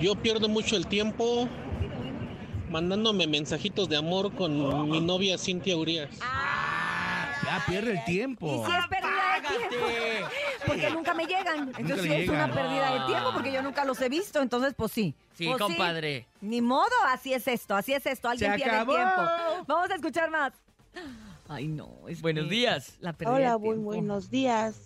[0.00, 1.48] Yo pierdo mucho el tiempo
[2.72, 6.08] mandándome mensajitos de amor con mi novia Cintia Urias.
[6.18, 8.46] Ya pierde el tiempo.
[8.46, 9.86] Y si es pérdida de tiempo.
[10.66, 11.72] Porque nunca me llegan.
[11.76, 12.34] Entonces sí es llegan.
[12.36, 14.40] una pérdida de tiempo porque yo nunca los he visto.
[14.40, 15.14] Entonces, pues sí.
[15.36, 16.26] Sí, Pues compadre.
[16.40, 18.28] Ni modo, así es esto, así es esto.
[18.28, 18.92] Alguien Se pierde acabó.
[18.92, 19.22] el tiempo.
[19.66, 20.52] Vamos a escuchar más.
[21.48, 21.90] Ay, no.
[22.08, 22.96] es Buenos que días.
[23.00, 24.76] La pérdida Hola, muy buenos días.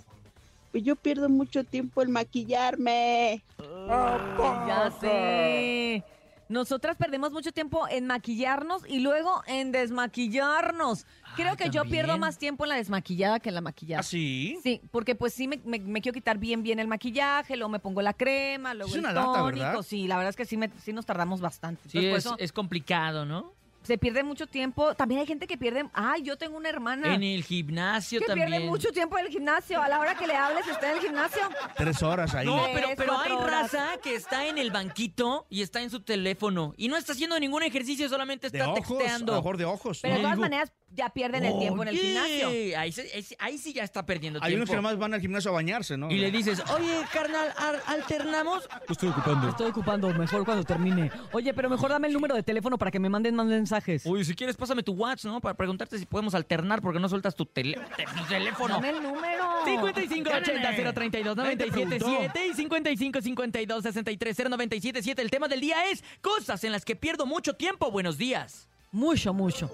[0.72, 3.42] Pues yo pierdo mucho tiempo en maquillarme.
[3.88, 6.02] Ya sé.
[6.48, 11.06] Nosotras perdemos mucho tiempo en maquillarnos y luego en desmaquillarnos.
[11.36, 11.90] Creo que yo ¿también?
[12.06, 14.00] pierdo más tiempo en la desmaquillada que en la maquillada.
[14.00, 14.58] ¿Ah, sí?
[14.62, 17.78] Sí, porque pues sí me, me- me quiero quitar bien bien el maquillaje, luego me
[17.78, 19.64] pongo la crema, luego Es el una lata, tónico.
[19.66, 19.82] ¿verdad?
[19.82, 21.88] Sí, la verdad es que sí, me- sí nos tardamos bastante.
[21.88, 23.52] Sí, Entonces, por es, eso es complicado, ¿no?
[23.86, 24.94] Se pierde mucho tiempo.
[24.94, 25.84] También hay gente que pierde...
[25.92, 28.48] Ay, yo tengo una hermana En el gimnasio que también.
[28.50, 29.80] pierde mucho tiempo en el gimnasio.
[29.80, 31.42] A la hora que le hables está en el gimnasio.
[31.76, 32.46] Tres horas ahí.
[32.46, 33.72] No, pero, pero hay horas.
[33.72, 37.38] raza que está en el banquito y está en su teléfono y no está haciendo
[37.38, 39.34] ningún ejercicio, solamente de está ojos, a lo texteando.
[39.36, 39.98] mejor de ojos.
[40.02, 42.48] Pero de todas Digo, maneras ya pierden el tiempo en el Oye, gimnasio.
[42.78, 44.72] Ahí, se- ahí sí- ahí sí ya está perdiendo Hay unos tiempo.
[44.72, 46.10] que nomás van al gimnasio a bañarse, ¿no?
[46.10, 48.68] Y le dices, oye, carnal, ¿al- ¿alternamos?
[48.88, 49.48] estoy ocupando.
[49.48, 51.10] Estoy ocupando, mejor cuando termine.
[51.32, 54.06] Oye, pero mejor dame el número de teléfono para que me manden más mensajes.
[54.06, 55.40] Oye, si quieres, pásame tu WhatsApp, ¿no?
[55.40, 58.74] Para preguntarte si podemos alternar porque no sueltas tu, tele- te- tu teléfono.
[58.76, 59.44] Dame el número.
[59.66, 65.18] 5580-032-977 y 5552-630977.
[65.20, 67.90] El tema del día es cosas en las que pierdo mucho tiempo.
[67.90, 68.68] Buenos días.
[68.92, 69.70] Mucho, mucho.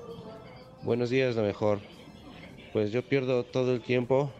[0.82, 1.80] Buenos días, lo mejor.
[2.72, 4.32] Pues yo pierdo todo el tiempo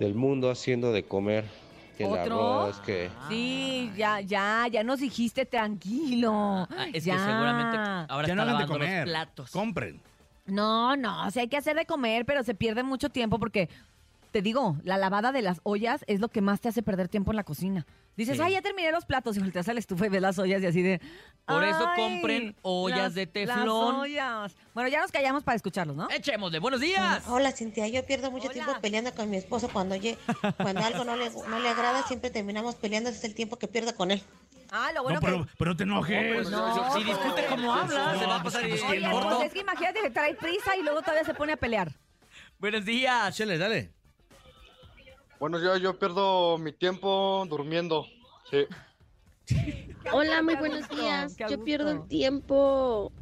[0.00, 1.44] del mundo haciendo de comer.
[1.96, 2.62] Que el ¿Otro?
[2.62, 3.10] arroz, que...
[3.28, 6.32] Sí, ya, ya, ya nos dijiste tranquilo.
[6.70, 7.14] Ah, es ya.
[7.14, 7.76] que seguramente
[8.08, 8.98] ahora Ya está no hagan de comer.
[9.08, 9.50] los platos.
[9.50, 10.00] Compren.
[10.46, 13.68] No, no, o sea, hay que hacer de comer, pero se pierde mucho tiempo porque,
[14.30, 17.32] te digo, la lavada de las ollas es lo que más te hace perder tiempo
[17.32, 17.86] en la cocina.
[18.16, 18.42] Dices, Sí.
[18.42, 20.66] ay, ya terminé los platos y volteas a la estufa y ves las ollas y
[20.66, 21.00] así de...
[21.46, 23.94] Por eso "Ay, compren ollas las- de las teflón".
[23.96, 24.56] ollas.
[24.74, 26.08] Bueno, ya nos callamos para escucharlos, ¿no?
[26.10, 27.22] Echémosle, buenos días.
[27.28, 30.18] Hola Cintia, yo pierdo mucho tiempo peleando con mi esposo cuando, oye,
[30.56, 33.68] cuando algo no le, no le agrada, siempre terminamos peleando, ese es el tiempo que
[33.68, 34.22] pierdo con él.
[34.70, 35.52] Ah, lo bueno no, pero, que...
[35.56, 36.50] pero te enojes.
[36.50, 39.36] No, si discute como habla, se va a pasar pues, el Oye, corto.
[39.36, 41.92] pues es que imagínate que trae prisa y luego todavía se pone a pelear.
[42.58, 43.34] Buenos días.
[43.36, 43.92] Chele, dale.
[45.40, 48.06] Bueno, yo, yo pierdo mi tiempo durmiendo.
[48.50, 48.66] Sí.
[50.12, 51.36] Hola, muy buenos días.
[51.48, 53.12] Yo pierdo el tiempo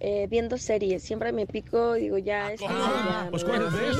[0.00, 1.02] eh, viendo series.
[1.02, 3.96] Siempre me pico, digo, ya es Ah, pues ¿cuáles ves?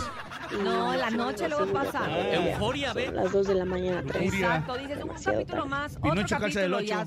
[0.62, 2.08] No, la noche luego pasa.
[2.34, 3.12] Euforia, ve.
[3.12, 4.34] Las 2 de la mañana, 3.
[4.34, 7.06] Exacto, dices un capítulo más, otro Pinocho calza del capítulo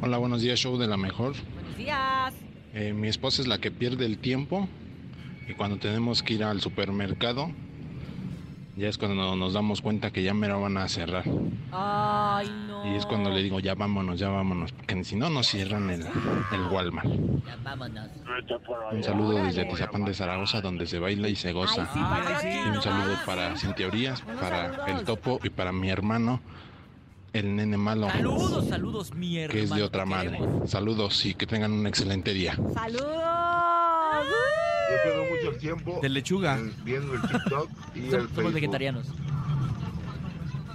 [0.00, 1.34] Hola, buenos días, show de la mejor.
[1.54, 2.34] Buenos días.
[2.74, 4.68] Eh, mi esposa es la que pierde el tiempo
[5.46, 7.50] y cuando tenemos que ir al supermercado,
[8.76, 11.24] ya es cuando nos damos cuenta que ya me lo van a cerrar.
[11.70, 12.92] Ay, no.
[12.92, 16.00] Y es cuando le digo, ya vámonos, ya vámonos, porque si no, nos cierran el,
[16.02, 17.08] el Walmart.
[17.46, 18.08] Ya, vámonos.
[18.92, 21.88] Un saludo desde Tizapán de Zaragoza, donde se baila y se goza.
[21.94, 26.40] Ay, sí, Y un saludo para Cintia Unos para el topo y para mi hermano,
[27.32, 29.52] el nene malo, Saludos, saludos, mi hermano.
[29.52, 30.38] que es de otra madre.
[30.66, 32.56] Saludos y que tengan un excelente día.
[32.74, 33.41] ¡Saludos!
[34.92, 36.58] Yo pierdo mucho el tiempo De lechuga.
[36.58, 38.52] en- viendo el TikTok y el Somos, somos Facebook.
[38.54, 39.06] vegetarianos.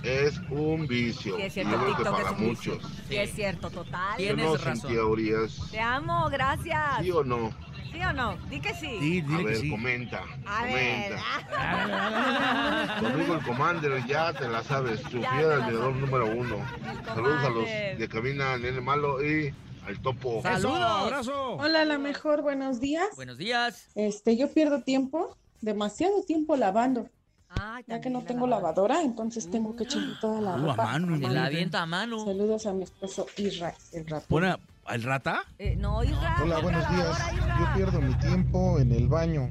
[0.04, 1.36] Es un vicio.
[1.36, 2.74] Sí, es y cierto, yo creo que TikTok para es un vicio.
[2.76, 2.92] muchos.
[3.10, 4.18] Sí, es cierto, total.
[4.18, 4.76] ¿Sí o Tienes no, razón.
[4.78, 5.62] Cintia Urias?
[5.72, 7.02] Te amo, gracias.
[7.02, 7.52] ¿Sí o no?
[7.92, 8.38] ¿Sí o no?
[8.50, 8.98] Di que sí.
[9.00, 9.70] Sí, A dile que ver, sí.
[9.70, 10.22] comenta.
[10.46, 11.16] A ver.
[11.50, 12.96] comenta.
[13.00, 15.02] Tu amigo el Commander, ya te la sabes.
[15.12, 16.02] Su Ya fiel te la admirador sabes.
[16.10, 16.56] número uno.
[16.56, 17.98] El Saludos a los Commander.
[17.98, 19.54] de cabina, nene malo y
[19.88, 20.42] al topo.
[20.42, 20.80] Saludos.
[20.82, 21.52] abrazo.
[21.58, 23.08] Hola, la mejor, buenos días.
[23.16, 23.88] Buenos días.
[23.96, 27.08] Este, yo pierdo tiempo, demasiado tiempo lavando.
[27.50, 30.58] Ay, Ya que no la tengo lavadora, entonces tengo que echar toda la Uh, a
[30.72, 30.84] ropa.
[30.86, 32.26] mano, Se la avienta a mano.
[32.26, 34.26] Saludos a mi esposo Isra, el ratón.
[34.30, 35.44] Buena, ¿el rata?
[35.58, 36.36] Eh, no, Isra.
[36.44, 37.18] Hola, buenos días.
[37.60, 39.50] Yo pierdo mi tiempo en el baño.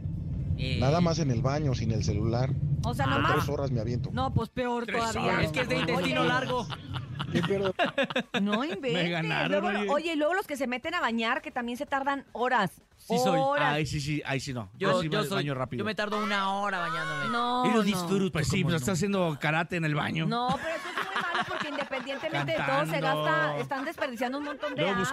[0.58, 2.50] Eh, Nada más en el baño, sin el celular.
[2.84, 3.32] O sea, Por nomás.
[3.36, 4.10] tres horas me aviento.
[4.12, 5.22] No, pues peor todavía.
[5.32, 5.44] horas.
[5.46, 6.66] Es que es de intestino largo.
[7.26, 7.74] Pierdo
[8.40, 8.92] No inventes.
[8.94, 9.90] Me ganaron, Luego- oye.
[9.90, 12.70] oye, y luego los que se meten a bañar, que también se tardan horas.
[12.96, 13.38] Sí soy.
[13.38, 13.74] Horas.
[13.74, 14.70] Ay, sí, sí, ahí sí no.
[14.78, 15.36] Yo, sí yo me soy.
[15.36, 15.78] baño rápido.
[15.80, 17.28] Yo me tardo una hora bañándome.
[17.30, 17.82] No, Y lo no.
[17.82, 18.32] disfruto.
[18.32, 18.76] Pues sí, ¿cómo pues no?
[18.78, 20.26] está haciendo karate en el baño.
[20.26, 21.55] No, pero eso es muy malo porque
[22.08, 23.24] independientemente de todo se Cantando.
[23.24, 25.04] gasta, están desperdiciando un montón de Luego agua.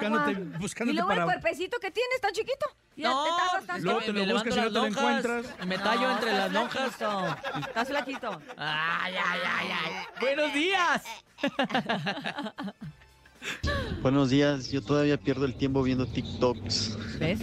[0.59, 1.23] buscándote, y luego el para...
[1.25, 2.65] cuerpecito que tienes tan chiquito.
[2.95, 3.83] Y No, te tardas tanto.
[3.83, 5.67] Luego te lo buscas y no te lo lonjas, encuentras.
[5.67, 6.95] Me tallo entre estás las lonjas.
[6.95, 7.59] flaquito.
[7.67, 8.41] Estás flaquito.
[8.57, 10.05] Ay, ay, ay, ay.
[10.19, 11.03] Buenos días.
[14.01, 17.19] Buenos días, yo todavía pierdo el tiempo viendo TikToks.
[17.19, 17.39] ¿Ves?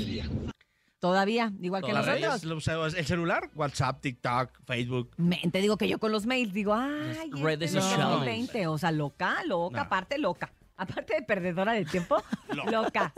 [1.01, 2.67] Todavía, igual que Las nosotros.
[2.67, 5.11] redes, el celular, WhatsApp, TikTok, Facebook.
[5.17, 8.07] Men, te digo que yo con los mails digo, ay, este redes no, sociales.
[8.11, 9.83] 2020, o sea, loca, loca, No.
[9.83, 10.53] aparte loca.
[10.77, 12.23] Aparte de perdedora de tiempo,
[12.71, 13.13] loca.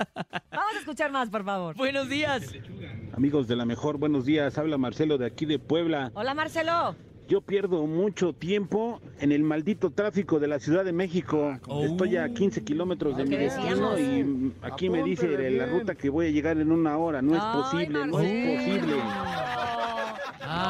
[0.50, 1.76] Vamos a escuchar más, por favor.
[1.76, 2.44] Buenos días.
[3.16, 4.58] Amigos de la mejor, buenos días.
[4.58, 6.10] Habla Marcelo de aquí de Puebla.
[6.14, 6.96] Hola, Marcelo.
[7.32, 11.56] Yo pierdo mucho tiempo en el maldito tráfico de la Ciudad de México.
[11.82, 15.78] Estoy a 15 kilómetros de mi ¿Qué destino y aquí me dice Apúntale la bien.
[15.80, 17.22] ruta que voy a llegar en una hora.
[17.22, 18.96] No es Ay, posible, no es posible.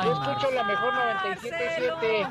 [0.04, 2.28] Yo escucho la mejor 97.7.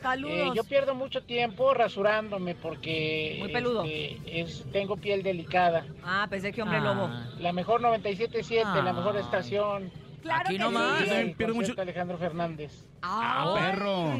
[0.00, 0.32] Saludos.
[0.36, 3.82] Eh, yo pierdo mucho tiempo rasurándome porque Muy peludo.
[3.82, 5.86] este, es, tengo piel delicada.
[6.04, 7.10] Ah, pensé que hombre lobo.
[7.40, 8.92] La mejor 97.7, la Ah.
[8.92, 9.90] mejor estación.
[10.22, 11.02] Claro Aquí que nomás.
[11.04, 11.34] sí.
[11.36, 11.74] Pierdo mucho.
[11.78, 12.72] Alejandro Fernández.
[13.02, 14.14] Ah, perro.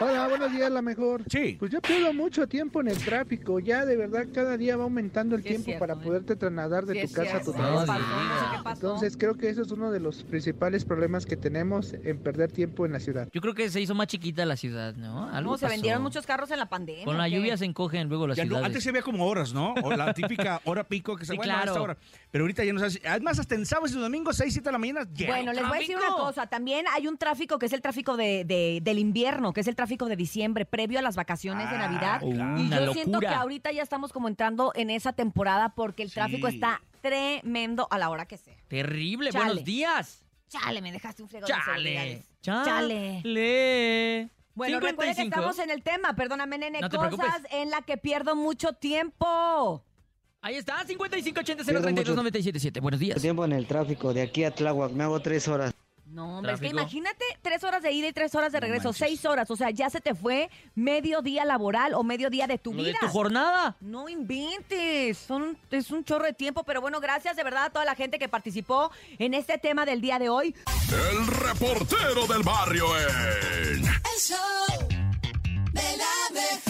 [0.00, 1.22] Hola, buenos días, la mejor.
[1.30, 1.56] Sí.
[1.58, 3.58] Pues yo pierdo mucho tiempo en el tráfico.
[3.60, 6.04] Ya de verdad cada día va aumentando el Sí es tiempo cierto, para ¿eh?
[6.04, 7.62] poderte trasladar de Sí tu es casa a tu cierto.
[7.62, 7.92] trabajo.
[7.92, 8.12] ¿Qué pasó?
[8.28, 8.86] No sé qué pasó.
[8.86, 12.84] Entonces creo que eso es uno de los principales problemas que tenemos en perder tiempo
[12.84, 13.28] en la ciudad.
[13.32, 15.28] Yo creo que se hizo más chiquita la ciudad, ¿no?
[15.30, 15.72] Algo No, se pasó.
[15.74, 17.04] vendieron muchos carros en la pandemia.
[17.06, 18.66] Con la lluvia se encogen luego las Ya no, ciudades.
[18.66, 19.72] antes se veía como horas, ¿no?
[19.82, 21.82] O la típica hora pico que se Sí, bueno, a esta claro.
[21.84, 21.96] hora.
[22.30, 23.00] Pero ahorita ya no sabes.
[23.06, 25.29] Además, hasta en sábados y domingos, 6, 7 de la mañana, ya.
[25.30, 26.46] Bueno, les voy a decir una cosa.
[26.46, 29.76] También hay un tráfico que es el tráfico de, de- del invierno, que es el
[29.76, 32.20] tráfico de diciembre, previo a las vacaciones de Navidad.
[32.20, 32.58] claro.
[32.58, 33.40] y Una yo siento que locura.
[33.40, 36.54] ahorita ya estamos como entrando en esa temporada porque el tráfico Sí.
[36.56, 38.56] está tremendo a la hora que sea.
[38.68, 39.30] Terrible.
[39.30, 39.44] Chale.
[39.46, 40.24] Buenos días.
[40.48, 42.24] Chale, me dejaste un fregón Chale.
[42.42, 43.20] Chale.
[43.22, 44.30] Chale.
[44.54, 45.34] Bueno, recuerden que 55.
[45.40, 47.52] estamos en el tema, perdóname, nene, No te cosas preocupes.
[47.52, 49.84] en la que pierdo mucho tiempo.
[50.42, 52.80] Ahí está, 55 80 Pierdo 032 mucho- 977.
[52.80, 53.20] Buenos días.
[53.20, 55.74] Tiempo en el tráfico, de aquí a Tláhuac, me hago tres horas.
[56.06, 56.80] No, hombre, es que Tráfico.
[56.82, 59.06] imagínate tres horas de ida y tres horas de No regreso, manches.
[59.06, 59.48] seis horas.
[59.50, 62.78] O sea, ya se te fue medio día laboral o medio día de tu Lo
[62.82, 62.92] vida.
[63.00, 63.76] de tu jornada.
[63.80, 67.84] No inventes, son, es un chorro de tiempo, pero bueno, gracias de verdad a toda
[67.84, 70.56] la gente que participó en este tema del día de hoy.
[71.12, 73.84] El reportero del barrio en...
[73.84, 74.88] El show
[75.72, 76.69] de la mejor.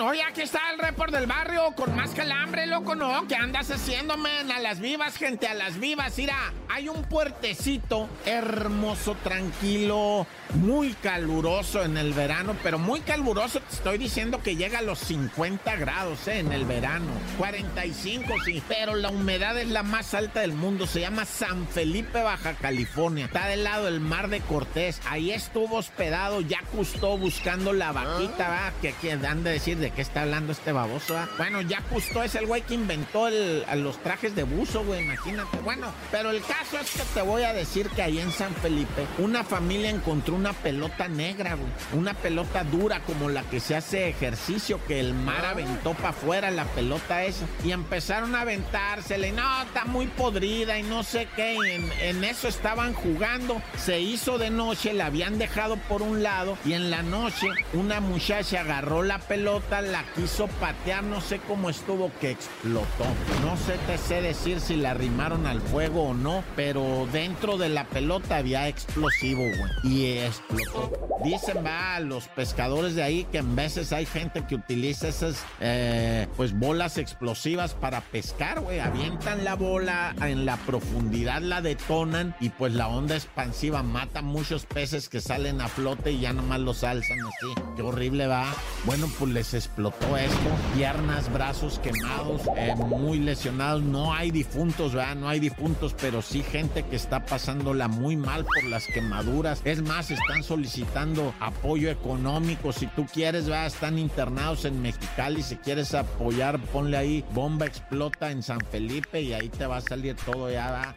[0.00, 0.10] ¡Shuraman!
[0.10, 3.26] Hoy aquí está el report del barrio con más calambre, loco, ¿no?
[3.28, 4.50] ¿Qué andas haciendo, men?
[4.50, 6.16] A las vivas, gente, a las vivas.
[6.16, 13.60] Mira, hay un puertecito hermoso, tranquilo, muy caluroso en el verano, pero muy caluroso.
[13.60, 16.38] Te estoy diciendo que llega a los 50 grados, ¿eh?
[16.38, 17.10] En el verano.
[17.38, 18.62] 45, sí.
[18.68, 20.86] Pero la humedad es la más alta del mundo.
[20.86, 23.26] Se llama San Felipe, Baja California.
[23.26, 25.00] Está del lado del Mar de Cortés.
[25.08, 28.72] Ahí estuvo hospedado, ya custó buscando la vaquita, ¿va?
[28.80, 31.28] Que, que han de decir de qué está hablando este baboso, ¿va?
[31.36, 35.58] Bueno, ya Custó es el güey que inventó los trajes de buzo, güey, imagínate.
[35.58, 39.06] Bueno, pero el caso es que te voy a decir que ahí en San Felipe,
[39.18, 41.70] una familia encontró una pelota negra, güey.
[41.92, 46.50] Una pelota dura como la que se hace ejercicio, que el mar aventó para afuera
[46.50, 47.46] la pelota esa.
[47.64, 51.54] Y empezaron a aventársela y no, está muy podrida y no sé qué.
[51.54, 53.60] y en, en eso estaban jugando.
[53.76, 58.00] Se hizo de noche, la habían dejado por un lado y en la noche una
[58.00, 63.04] muchacha agarró la pelota, la quiso patear, no sé cómo estuvo que explotó.
[63.44, 67.68] No sé te sé decir si la arrimaron al fuego o no, pero dentro de
[67.68, 69.94] la pelota había explosivo, güey.
[69.94, 70.90] Y explotó.
[71.22, 76.26] Dicen, va, los pescadores de ahí que en veces hay gente que utiliza esas, eh,
[76.36, 78.80] pues, bolas explosivas para pescar, güey.
[78.80, 84.66] Avientan la bola en la profundidad, la detonan y pues la onda expansiva mata muchos
[84.66, 87.54] peces que salen a flote y ya nomás los alzan así.
[87.76, 88.46] Qué horrible va.
[88.84, 90.50] Bueno, pues les explotó esto.
[90.74, 93.82] Piernas, brazos quemados, eh, muy lesionados.
[93.82, 95.16] No hay difuntos, ¿verdad?
[95.16, 99.60] No hay difuntos, pero sí gente que está pasándola muy mal por las quemaduras.
[99.64, 102.72] Es más, están solicitando apoyo económico.
[102.72, 103.66] Si tú quieres, ¿verdad?
[103.66, 105.42] Están internados en Mexicali.
[105.42, 109.80] Si quieres apoyar, ponle ahí bomba explota en San Felipe y ahí te va a
[109.80, 110.94] salir todo ya, ¿verdad?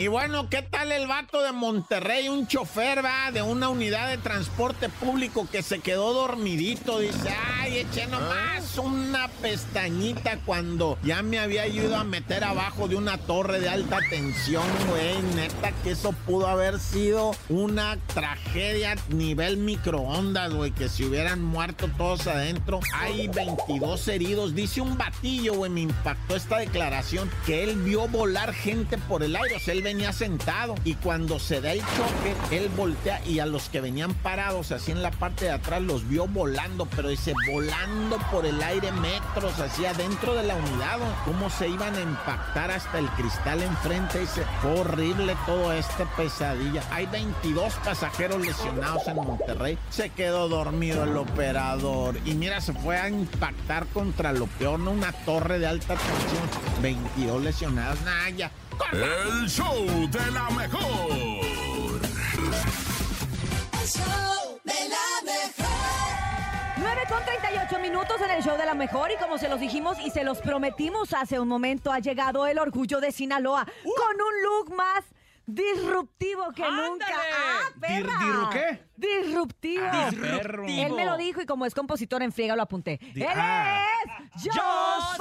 [0.00, 2.30] Y bueno, ¿qué tal el vato de Monterrey?
[2.30, 7.00] Un chofer, va, de una unidad de transporte público que se quedó dormidito.
[7.00, 12.96] Dice, ay, eché nomás una pestañita cuando ya me había ido a meter abajo de
[12.96, 15.20] una torre de alta tensión, güey.
[15.34, 20.70] Neta que eso pudo haber sido una tragedia nivel microondas, güey.
[20.70, 22.80] Que si hubieran muerto todos adentro.
[22.94, 24.54] Hay 22 heridos.
[24.54, 29.34] Dice un batillo, güey, me impactó esta declaración, que él vio volar gente por el
[29.34, 29.56] aire.
[29.56, 33.46] O sea, él venía sentado y cuando se da el choque, él voltea y a
[33.46, 37.34] los que venían parados así en la parte de atrás los vio volando, pero dice,
[37.52, 42.70] volando por el aire metros, así adentro de la unidad, cómo se iban a impactar
[42.70, 44.20] hasta el cristal enfrente.
[44.20, 46.84] Dice, fue horrible todo este pesadilla.
[46.92, 49.76] Hay 22 pasajeros lesionados en Monterrey.
[49.90, 54.92] Se quedó dormido el operador y mira, se fue a impactar contra lo peor, ¿no?
[54.92, 56.80] Una torre de alta tensión.
[56.80, 58.00] 22 lesionados.
[58.02, 58.52] Nah, ya.
[58.92, 62.00] El show de la mejor.
[63.72, 65.66] El show de la mejor.
[66.78, 69.98] 9 con 38 minutos en el show de la mejor y como se los dijimos
[70.00, 74.42] y se los prometimos hace un momento, ha llegado el orgullo de Sinaloa con un
[74.42, 75.04] look más
[75.46, 77.06] disruptivo que nunca.
[77.08, 78.12] ¡Ah, perra!
[78.18, 78.84] ¿Dir- qué?
[78.96, 79.84] Disruptivo.
[79.90, 80.64] Ah, perro.
[80.66, 82.98] Él me lo dijo y como es compositor en friega lo apunté.
[83.14, 83.84] Di- ¡Él ah.
[84.34, 85.18] es Jos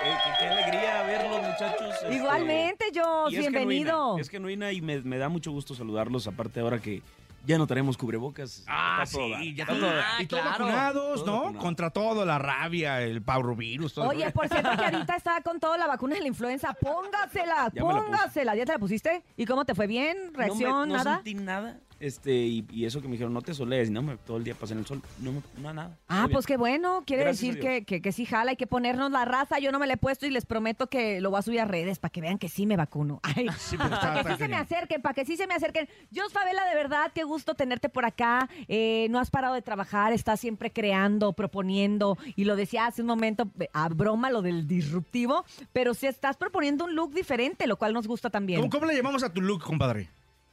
[0.00, 1.90] Ey, qué, qué alegría verlos, muchachos.
[1.94, 3.92] este, Igualmente, Jos, y es bienvenido.
[3.92, 6.26] Genuina, es genuina y me, me da mucho gusto saludarlos.
[6.26, 7.02] Aparte, ahora que
[7.46, 8.64] Ya no tenemos cubrebocas.
[8.66, 10.04] Ah, sí, ya está dar.
[10.20, 10.64] y todos claro.
[10.66, 11.54] vacunados, ¿no?
[11.56, 14.08] Contra todo, la rabia, el parvovirus, todo.
[14.08, 16.74] Oye, por cierto que ahorita está con toda la vacuna de la influenza.
[16.74, 18.54] Póngasela, Ya póngasela.
[18.56, 19.22] ¿Ya te la pusiste?
[19.36, 20.34] ¿Y cómo te fue bien?
[20.34, 20.70] ¿Reacción?
[20.70, 21.14] no me, no ¿Nada?
[21.16, 21.78] sentí nada.
[22.00, 24.54] Este, y, y eso que me dijeron, no te solees, no, me, todo el día
[24.54, 25.02] pasé en el sol.
[25.20, 25.96] No, me- no nada.
[26.08, 27.02] Ah, pues qué bueno.
[27.04, 28.50] Quiere Gracias decir que, que, que sí jala.
[28.52, 29.58] Hay que ponernos la raza.
[29.58, 31.64] Yo no me la he puesto y les prometo que lo voy a subir a
[31.64, 33.18] redes para que vean que sí me vacuno.
[33.24, 35.88] Ay, para que sí se me acerquen, para que sí se me acerquen.
[36.14, 38.48] Jos Favela, de verdad, qué gusto tenerte por acá.
[38.68, 42.16] Eh, no has parado de trabajar, estás siempre creando, proponiendo.
[42.36, 45.44] Y lo decía hace un momento, a broma, lo del disruptivo.
[45.72, 48.60] Pero sí estás proponiendo un look diferente, lo cual nos gusta también.
[48.60, 50.08] ¿Cómo, cómo le llamamos a tu look, compadre?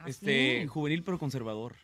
[0.06, 1.76] Ah, Este, juvenil pero conservador.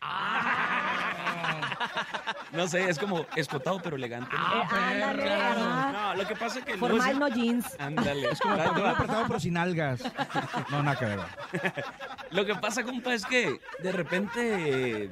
[2.52, 4.30] No sé, es como escotado pero elegante.
[4.36, 4.62] ¿no?
[4.62, 5.92] Eh, ándale, ajá.
[5.92, 6.76] No, lo que pasa es que...
[6.76, 7.66] Formal, sí- no jeans.
[7.80, 8.28] Ándale.
[8.30, 10.02] Es como apretado pero sin algas.
[10.70, 11.18] No, nada que ver.
[12.30, 15.10] Lo que pasa, compa, es que de repente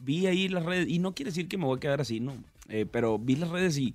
[0.00, 2.34] vi ahí las redes, y no quiere decir que me voy a quedar así, no,
[2.68, 3.94] Eh, pero vi las redes y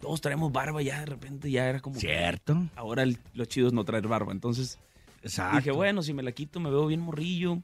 [0.00, 1.96] todos traemos barba ya, de repente ya era como...
[2.00, 2.62] Cierto.
[2.74, 4.78] Ahora el- lo chido es no traer barba, entonces
[5.22, 5.56] Exacto.
[5.58, 7.58] dije, bueno, si me la quito me veo bien morrillo,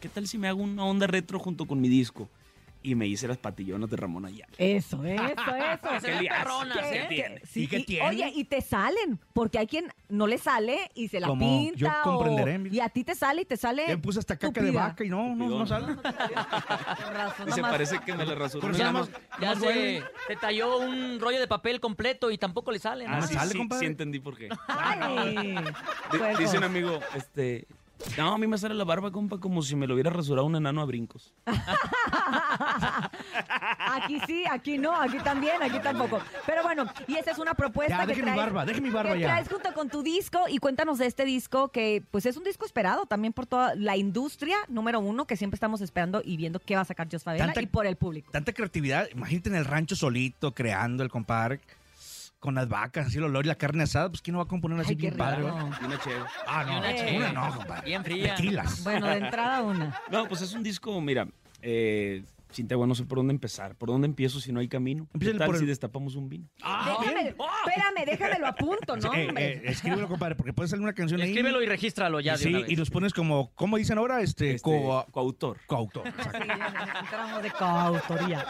[0.00, 2.28] ¿qué tal si me hago una onda retro junto con mi disco?
[2.82, 4.52] Y me hice las patillonas de Ramón Ayala.
[4.58, 6.00] Eso, eso, eso.
[6.00, 7.06] Se ven ¿Qué- perronas, qué- ¿eh?
[7.08, 8.08] qué- sí, ¿Y qué tiene?
[8.08, 11.76] Oye, y te salen, porque hay quien no le sale y se la Como pinta.
[11.78, 12.76] yo o- comprenderé, mira.
[12.76, 13.88] y a ti te sale y te sale.
[13.88, 15.96] Me puse hasta caca de vaca y no, no, no sale.
[17.48, 18.70] Y se parece que me la rasuró.
[18.70, 22.78] Ya, no- más- ya se, te talló un rollo de papel completo y tampoco le
[22.78, 23.04] sale.
[23.08, 23.26] Ah, ¿no?
[23.26, 23.80] sí, sale, sí, compadre?
[23.80, 24.48] sí entendí por qué.
[24.68, 25.56] Ay.
[26.38, 27.66] Dice un amigo, este...
[28.18, 30.56] No, a mí me sale la barba, compa, como si me lo hubiera rasurado un
[30.56, 31.32] enano a brincos.
[33.78, 36.20] Aquí sí, aquí no, aquí también, aquí tampoco.
[36.44, 38.90] Pero bueno, y esa es una propuesta Ya, que deje mi traes, barba, deje mi
[38.90, 39.26] barba que ya.
[39.28, 42.64] traes junto con tu disco y cuéntanos de este disco que pues es un disco
[42.66, 46.74] esperado también por toda la industria número uno que siempre estamos esperando y viendo qué
[46.76, 48.30] va a sacar Jos Favela Tanta- y por el público.
[48.32, 49.08] Tanta creatividad.
[49.12, 51.60] Imagínate en el rancho solito, creando el compadre.
[52.46, 54.46] Con las vacas, así el olor y la carne asada, pues ¿quién no va a
[54.46, 55.42] componer así Ay, bien padre?
[55.42, 56.20] Y una cheve.
[56.46, 57.32] Ah, no, una una, cheve.
[57.32, 57.82] no, compadre.
[57.84, 58.36] Bien fría.
[58.36, 58.84] Tequilas.
[58.84, 60.00] Bueno, de entrada una.
[60.12, 61.26] No, pues es un disco, mira,
[61.60, 62.22] eh,
[62.56, 63.74] Cintia, no sé por dónde empezar.
[63.76, 65.06] ¿Por dónde empiezo si no hay camino?
[65.20, 66.46] ¿Qué tal por el- si destapamos un vino?
[66.58, 67.28] déjame,
[67.66, 69.12] espérame, déjame lo apunto, ¿no?
[69.14, 71.28] Eh, eh, escríbelo, compadre, porque puede salir una canción ahí.
[71.28, 72.70] Escríbelo y regístralo ya y, de sí, una vez.
[72.70, 74.22] y los pones como, ¿cómo dicen ahora?
[74.22, 75.58] Este, Este, co- coautor.
[75.66, 76.04] coautor.
[76.06, 78.46] Sí, de coautoría.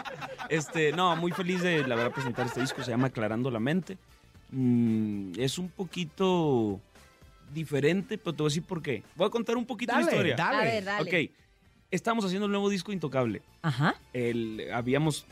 [0.48, 2.82] Este, no, muy feliz de la verdad presentar este disco.
[2.84, 3.98] Se llama Aclarando la Mente.
[4.52, 6.80] Mm, es un poquito
[7.52, 9.02] diferente, pero te voy a decir por qué.
[9.16, 10.36] Voy a contar un poquito Dale, la historia.
[10.36, 10.57] dale.
[10.59, 11.26] A ver, dale.
[11.26, 11.30] Ok,
[11.91, 13.43] estamos haciendo el nuevo disco Intocable.
[13.62, 13.95] Ajá.
[14.12, 15.26] El, habíamos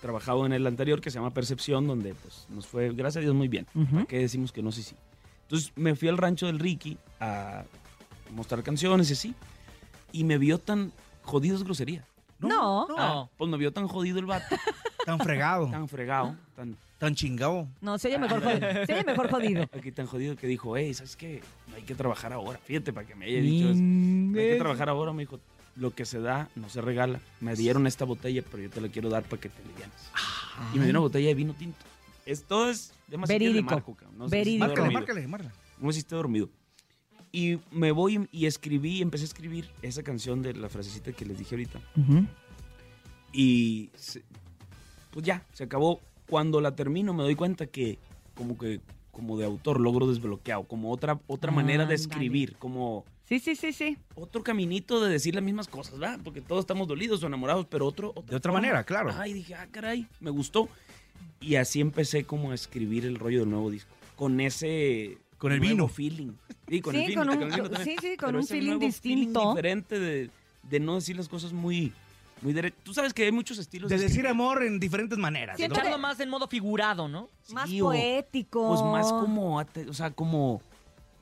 [0.00, 3.34] trabajado en el anterior que se llama Percepción, donde pues, nos fue, gracias a Dios,
[3.34, 3.66] muy bien.
[3.74, 3.86] Ujú.
[3.94, 4.72] ¿Para qué decimos que no?
[4.72, 4.96] Sí, sí.
[5.42, 7.64] Entonces me fui al rancho del Ricky a
[8.34, 9.34] mostrar canciones y así.
[10.12, 10.92] Y me vio tan
[11.22, 12.04] jodido es grosería.
[12.38, 12.86] No.
[12.98, 14.56] Ah, pues me vio tan jodido el vato,
[15.06, 17.68] Tan fregado, tan fregado, tan tan chingado.
[17.80, 18.86] No, se oye mejor jodido.
[18.86, 19.62] Se oye mejor jodido.
[19.72, 21.42] aquí tan jodido que dijo, hey, ¿sabes qué?
[21.68, 22.58] No hay que trabajar ahora.
[22.58, 23.80] Fíjate para que me haya dicho eso.
[23.80, 25.38] No hay que trabajar ahora, me dijo.
[25.76, 27.20] Lo que se da no se regala.
[27.40, 30.10] Me dieron esta botella, pero yo te la quiero dar para que te alivianes.
[30.74, 31.78] Y me dio una botella de vino tinto.
[32.24, 33.82] Esto es demasiado Verídico.
[34.28, 34.64] Verídico.
[34.66, 35.00] Márcale, dormido.
[35.00, 35.54] márcale, márcale.
[35.78, 36.48] No sé si dormido.
[37.30, 41.36] Y me voy y escribí, empecé a escribir esa canción de la frasecita que les
[41.38, 41.80] dije ahorita.
[43.32, 44.22] Y se-
[45.10, 46.00] pues ya, se acabó.
[46.28, 47.98] Cuando la termino me doy cuenta que
[48.34, 48.80] como que
[49.12, 53.72] como de autor logro desbloqueado, como otra otra manera de escribir, como Sí, sí, sí,
[53.72, 53.98] sí.
[54.14, 56.20] otro caminito de decir las mismas cosas, ¿verdad?
[56.22, 59.12] Porque todos estamos dolidos o enamorados, pero otro, De otra manera, claro.
[59.18, 60.68] Ay, dije, ah, caray, me gustó.
[61.40, 63.90] Y así empecé como a escribir el rollo del nuevo disco.
[64.14, 65.18] Con ese...
[65.38, 65.88] Con el nuevo vino.
[65.88, 66.32] feeling.
[66.68, 67.26] Sí, con Sí, el vino.
[67.26, 69.48] con un- el sí, sí, con Pero un ese feeling nuevo distinto.
[69.50, 70.30] diferente de,
[70.62, 71.92] de no decir las cosas muy...
[72.42, 72.78] muy derechas.
[72.84, 73.90] Tú sabes que hay muchos estilos.
[73.90, 75.56] De decir amor en diferentes maneras.
[75.56, 75.80] Siento ¿no?
[75.82, 77.28] Echarlo más en modo figurado, ¿no?
[77.52, 78.68] Más Sí, o- poético.
[78.68, 80.62] Pues más como, o sea, como,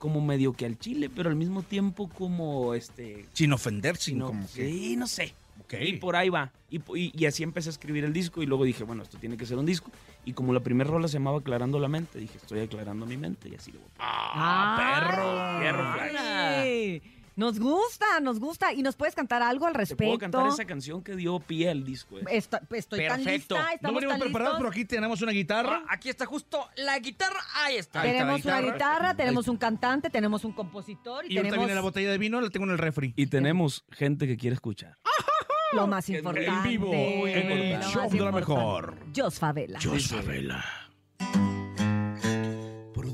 [0.04, 3.24] como medio que al chile, pero al mismo tiempo como, este...
[3.32, 4.66] Sin ofender, sin no, como que.
[4.70, 5.32] Sí, no sé.
[5.64, 5.76] Ok.
[5.80, 6.52] Y por ahí va.
[6.68, 9.16] Y, po- y- y así empecé a escribir el disco y luego dije, bueno, esto
[9.16, 9.90] tiene que ser un disco.
[10.26, 13.48] Y como la primera rola se llamaba Aclarando la Mente, dije, estoy aclarando mi mente
[13.48, 13.88] y así le voy.
[13.98, 15.60] ¡Ah, perro!
[15.62, 17.00] Perro, Ay,
[17.36, 18.72] Nos gusta, nos gusta.
[18.72, 20.04] ¿Y nos puedes cantar algo al Te respecto?
[20.04, 22.18] puedo cantar esa canción que dio pie al disco.
[22.18, 22.24] eh.
[22.30, 23.56] Esto- estoy tan Perfecto.
[23.56, 24.58] lista, No estamos venimos tan preparados, listos.
[24.58, 25.82] pero aquí tenemos una guitarra.
[25.84, 27.40] Ah, aquí está justo la guitarra.
[27.56, 28.02] Ahí está.
[28.02, 28.72] Ahí está la Tenemos una guitarra.
[28.74, 32.18] guitarra, tenemos un cantante, tenemos un compositor y, Y ahorita tenemos viene la botella de
[32.18, 33.12] vino, la tengo en el refri.
[33.16, 34.96] Y tenemos gente que quiere escuchar.
[35.72, 36.68] lo más En importante.
[36.68, 36.92] vivo,
[37.26, 38.38] en el lo show de la importante.
[38.38, 38.96] mejor.
[39.16, 39.80] Jos Favela.
[39.82, 40.64] Jos Favela.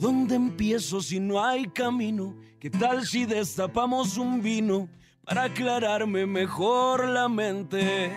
[0.01, 2.35] ¿Por dónde empiezo si no hay camino?
[2.59, 4.89] ¿Qué tal si destapamos un vino
[5.27, 8.11] para aclararme mejor la mente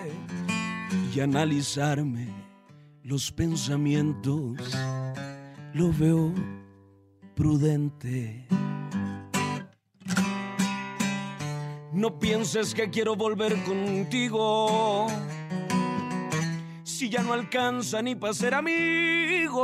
[1.13, 2.29] y analizarme
[3.03, 4.57] los pensamientos.
[5.73, 6.33] Lo veo
[7.35, 8.47] prudente.
[11.91, 15.07] No pienses que quiero volver contigo.
[16.83, 19.63] Si ya no alcanza ni para ser amigo.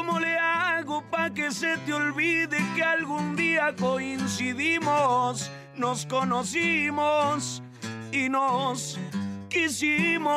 [0.00, 7.62] ¿Cómo le hago para que se te olvide que algún día coincidimos, nos conocimos
[8.10, 8.98] y nos
[9.50, 10.30] quisimos?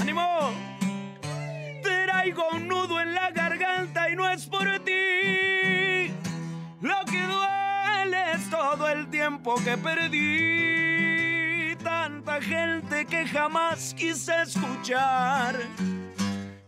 [0.00, 0.50] ¡Ánimo!
[1.84, 6.10] Traigo un nudo en la garganta y no es por ti.
[6.80, 11.76] Lo que duele es todo el tiempo que perdí.
[11.76, 15.54] Tanta gente que jamás quise escuchar.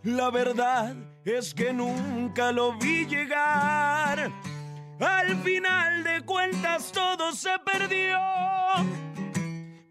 [0.06, 0.94] La verdad
[1.24, 4.30] es que nunca lo vi llegar.
[5.00, 8.16] Al final de cuentas todo se perdió.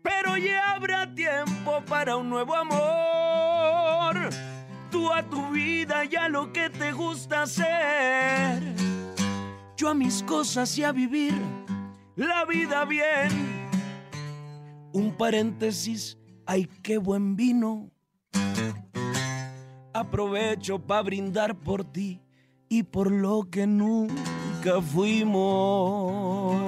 [0.01, 4.29] Pero ya habrá tiempo para un nuevo amor.
[4.89, 8.63] Tú a tu vida y a lo que te gusta hacer.
[9.75, 11.33] Yo a mis cosas y a vivir
[12.15, 13.67] la vida bien.
[14.93, 17.91] Un paréntesis, ay, qué buen vino.
[19.95, 22.19] Aprovecho para brindar por ti
[22.67, 26.61] y por lo que nunca fuimos.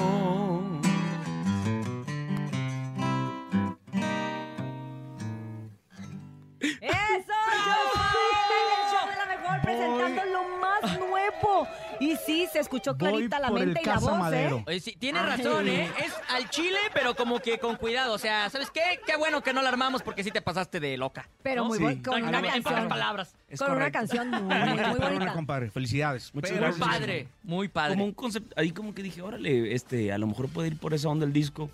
[12.00, 14.64] Y sí, se escuchó clarita la mente y la voz, ¿eh?
[14.68, 15.38] Oye, sí, tienes Ay.
[15.43, 15.89] razón, ¿eh?
[16.04, 18.14] Es al chile, pero como que con cuidado.
[18.14, 18.82] O sea, ¿sabes qué?
[19.06, 21.28] Qué bueno que no la armamos porque sí te pasaste de loca.
[21.43, 21.68] Pero ¿no?
[21.70, 22.89] muy buen- con una Exactamente, En pocas canción.
[22.89, 23.36] palabras.
[23.58, 24.39] Con una canción muy,
[24.89, 25.34] muy bonita.
[25.34, 25.72] compadre.
[25.72, 26.34] Felicidades.
[26.34, 26.88] Muchas Muy gracias.
[26.88, 27.93] padre, muy padre.
[27.95, 30.93] Como un concepto, ahí como que dije, órale, este, a lo mejor puede ir por
[30.93, 31.70] esa onda el disco.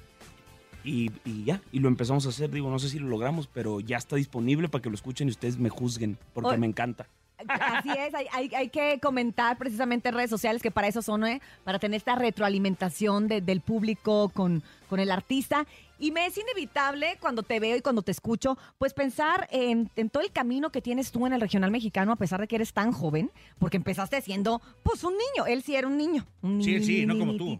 [0.85, 3.79] Y, y ya, y lo empezamos a hacer, digo, no sé si lo logramos, pero
[3.79, 6.57] ya está disponible para que lo escuchen y ustedes me juzguen, porque Oye.
[6.57, 7.07] me encanta.
[7.47, 11.25] Así es, hay, hay- hay que comentar precisamente en redes sociales que para eso son,
[11.25, 11.41] ¿eh?
[11.63, 15.65] para tener esta retroalimentación de- del público con, con el artista.
[15.99, 20.09] Y me es inevitable cuando te veo y cuando te escucho, pues pensar en, en
[20.09, 22.73] todo el camino que tienes tú en el regional mexicano, a pesar de que eres
[22.73, 25.45] tan joven, porque empezaste siendo, pues, un niño.
[25.47, 26.25] Él sí era un niño.
[26.41, 27.59] Un Sí, sí, no ni- como tú.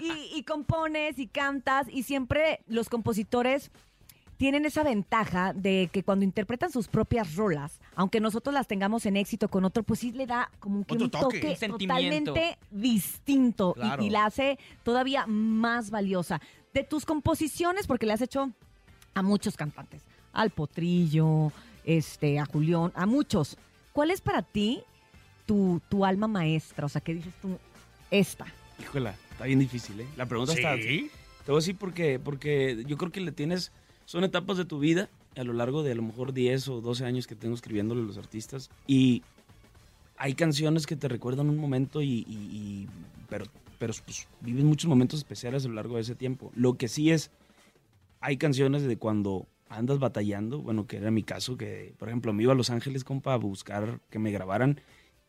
[0.00, 3.70] y, y compones y cantas y siempre los compositores
[4.40, 9.18] tienen esa ventaja de que cuando interpretan sus propias rolas, aunque nosotros las tengamos en
[9.18, 11.58] éxito con otro, pues sí le da como que un toque.
[11.68, 14.02] totalmente distinto y- Claro.
[14.02, 16.40] y, la hace todavía más valiosa.
[16.72, 18.50] De tus composiciones, porque le has hecho
[19.12, 20.00] a muchos cantantes,
[20.32, 21.52] al Potrillo,
[21.84, 23.58] este, a Julián, a muchos.
[23.92, 24.82] ¿Cuál es para ti
[25.44, 26.86] tu, tu alma maestra?
[26.86, 27.58] O sea, ¿qué dices tú?
[28.10, 28.46] Esta.
[28.80, 30.06] Híjola, está bien difícil, ¿eh?
[30.16, 30.76] La pregunta está...
[30.76, 31.10] ¿Sí?
[31.44, 33.70] Te voy a decir porque, porque yo creo que le tienes...
[34.10, 37.04] Son etapas de tu vida a lo largo de a lo mejor 10 o 12
[37.04, 39.22] años que tengo escribiéndole a los artistas y
[40.16, 42.24] hay canciones que te recuerdan un momento y...
[42.26, 42.88] y- y-
[43.28, 43.44] pero
[43.78, 46.50] pero pues, vives muchos momentos especiales a lo largo de ese tiempo.
[46.56, 47.30] Lo que sí es,
[48.20, 52.42] hay canciones de cuando andas batallando, bueno, que era mi caso, que por ejemplo me
[52.42, 54.80] iba a Los Ángeles, compa, a buscar que me grabaran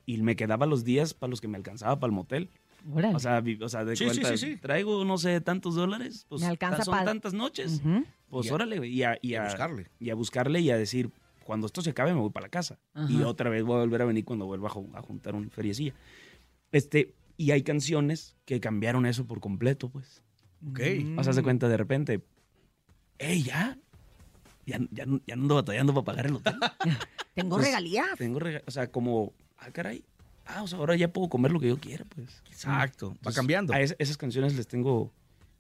[0.08, 2.50] y me quedaba los días para los que me alcanzaba para el motel.
[2.92, 3.16] Órale.
[3.16, 4.58] O sea, vi- o sea, de Sí, sí, cuenta, sí, sí.
[4.58, 7.80] traigo, no sé, tantos dólares, pues Me alcanza son pa- tantas noches.
[7.86, 8.04] Ujú.
[8.32, 9.88] Pues Y a- órale, y a, y y a a- buscarle.
[10.00, 11.12] Y a buscarle y a decir,
[11.44, 12.80] cuando esto se acabe me voy para la casa.
[13.10, 15.52] Y otra vez voy a volver a venir cuando vuelva a, ju- a juntar un
[15.52, 15.94] feriecilla.
[16.72, 20.24] Este, y hay canciones que cambiaron eso por completo, pues.
[20.70, 20.80] Ok.
[21.18, 22.22] O sea, se cuenta de repente,
[23.20, 23.78] ¡Ey, ya!
[24.66, 26.56] Ya, ya, no- ya ando batallando para pagar el hotel.
[27.36, 28.18] Tengo Pues, regalías.
[28.18, 30.04] Tengo rega- O sea, como, ah, caray.
[30.46, 32.42] Ah, o sea, ahora ya puedo comer lo que yo quiera, pues.
[32.48, 33.16] Exacto.
[33.28, 33.74] Va cambiando.
[33.74, 35.12] A es- esas canciones les tengo,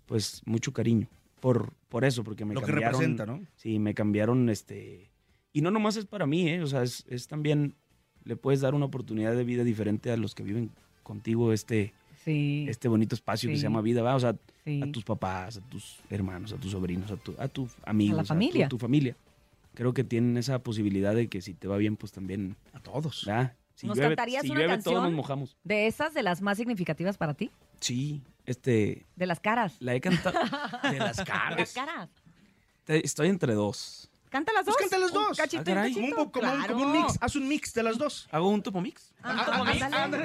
[0.06, 1.08] pues, mucho cariño.
[1.42, 2.94] Por, por eso, porque me Lo que cambiaron.
[3.02, 3.46] representa, ¿no?
[3.58, 5.10] Sí, me cambiaron, este...
[5.52, 6.62] Y no nomás es para mí, ¿eh?
[6.62, 7.76] O sea, es, es también...
[8.24, 10.70] Le puedes dar una oportunidad de vida diferente a los que viven
[11.04, 11.92] contigo este,
[12.24, 12.68] Sí.
[12.70, 14.16] este bonito espacio que se llama vida, ¿va?
[14.16, 14.80] O sea, Sí.
[14.84, 18.20] a tus papás, a tus hermanos, a tus sobrinos, a tu, a tu amigos.
[18.20, 18.70] A la familia.
[18.70, 19.16] tu, tu familia.
[19.74, 22.56] Creo que tienen esa posibilidad de que si te va bien, pues también...
[22.74, 23.24] A todos.
[23.26, 23.56] ¿verdad?
[23.74, 24.94] Si ¿Nos llueve, cantarías si una llueve, canción?
[24.94, 25.58] todos nos mojamos.
[25.64, 27.50] De esas, de las más significativas para ti.
[27.80, 29.06] Sí, este...
[29.16, 29.76] De las caras.
[29.80, 30.40] La he cantado...
[30.90, 31.74] De las Las caras.
[31.74, 32.10] caras.
[32.86, 34.08] Te- Estoy entre dos.
[34.30, 34.76] Canta las dos.
[34.78, 35.38] Pues canta las dos.
[35.38, 35.94] cachito, Ah, caray.
[35.94, 37.02] un Como como un- como un Claro.
[37.08, 37.18] mix.
[37.20, 38.30] Haz un mix de las dos.
[38.32, 39.14] ¿Hago un topo mix?
[39.22, 39.32] Ah,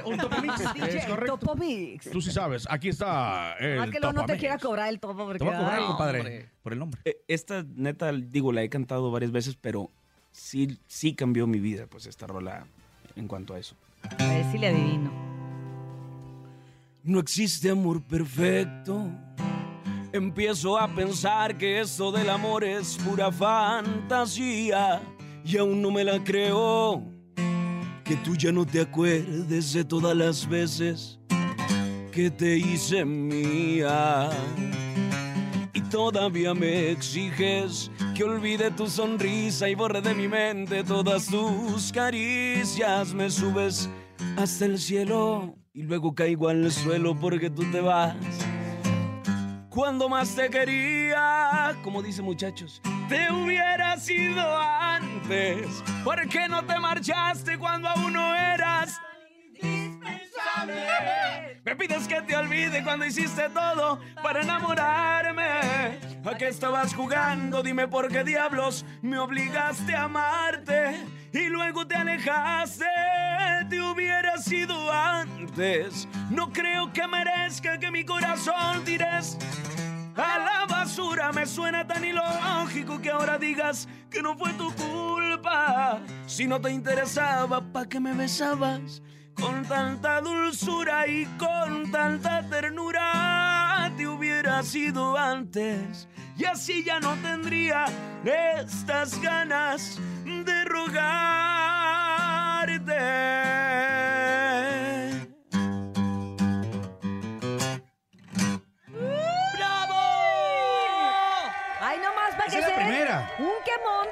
[0.04, 0.58] un topo mix.
[0.74, 1.38] DJ, Es correcto.
[1.38, 2.10] Topo Mix.
[2.10, 2.66] Tú sí sabes.
[2.70, 5.58] Aquí está el Ah, que no te quiera cobrar el topo porque Te voy a
[5.58, 6.18] cobrar, compadre.
[6.20, 6.48] hombre.
[6.62, 7.00] Por el nombre.
[7.04, 9.90] Eh, Esta, neta, digo, la he cantado varias veces, pero
[10.30, 12.64] sí, sí cambió mi vida, pues, esta rola
[13.16, 13.74] en cuanto a eso.
[14.18, 15.35] A ver si le adivino.
[17.06, 19.08] No existe amor perfecto.
[20.12, 25.00] Empiezo a pensar que esto del amor es pura fantasía
[25.44, 27.04] y aún no me la creo.
[28.04, 31.20] Que tú ya no te acuerdes de todas las veces
[32.10, 34.30] que te hice mía.
[35.74, 41.92] Y todavía me exiges que olvide tu sonrisa y borre de mi mente todas tus
[41.92, 43.14] caricias.
[43.14, 43.88] Me subes
[44.36, 48.16] hasta el cielo y luego caigo al suelo porque tú te vas.
[49.68, 55.84] Cuando más te quería, como dice muchachos, te hubiera sido antes.
[56.02, 58.34] ¿Por qué no te marchaste cuando aún no
[61.64, 65.98] me pides que te olvide cuando hiciste todo para enamorarme.
[66.24, 67.62] ¿A qué estabas jugando?
[67.62, 72.86] Dime por qué diablos me obligaste a amarte y luego te alejaste.
[73.68, 76.08] Te hubiera sido antes.
[76.30, 79.36] No creo que merezca que mi corazón tires
[80.16, 81.32] a la basura.
[81.32, 86.00] Me suena tan ilógico que ahora digas que no fue tu culpa.
[86.26, 89.02] Si no te interesaba, ¿pa' qué me besabas?
[89.40, 96.08] Con tanta dulzura y con tanta ternura te hubiera sido antes
[96.38, 97.86] y así ya no tendría
[98.24, 101.06] estas ganas de rogarte.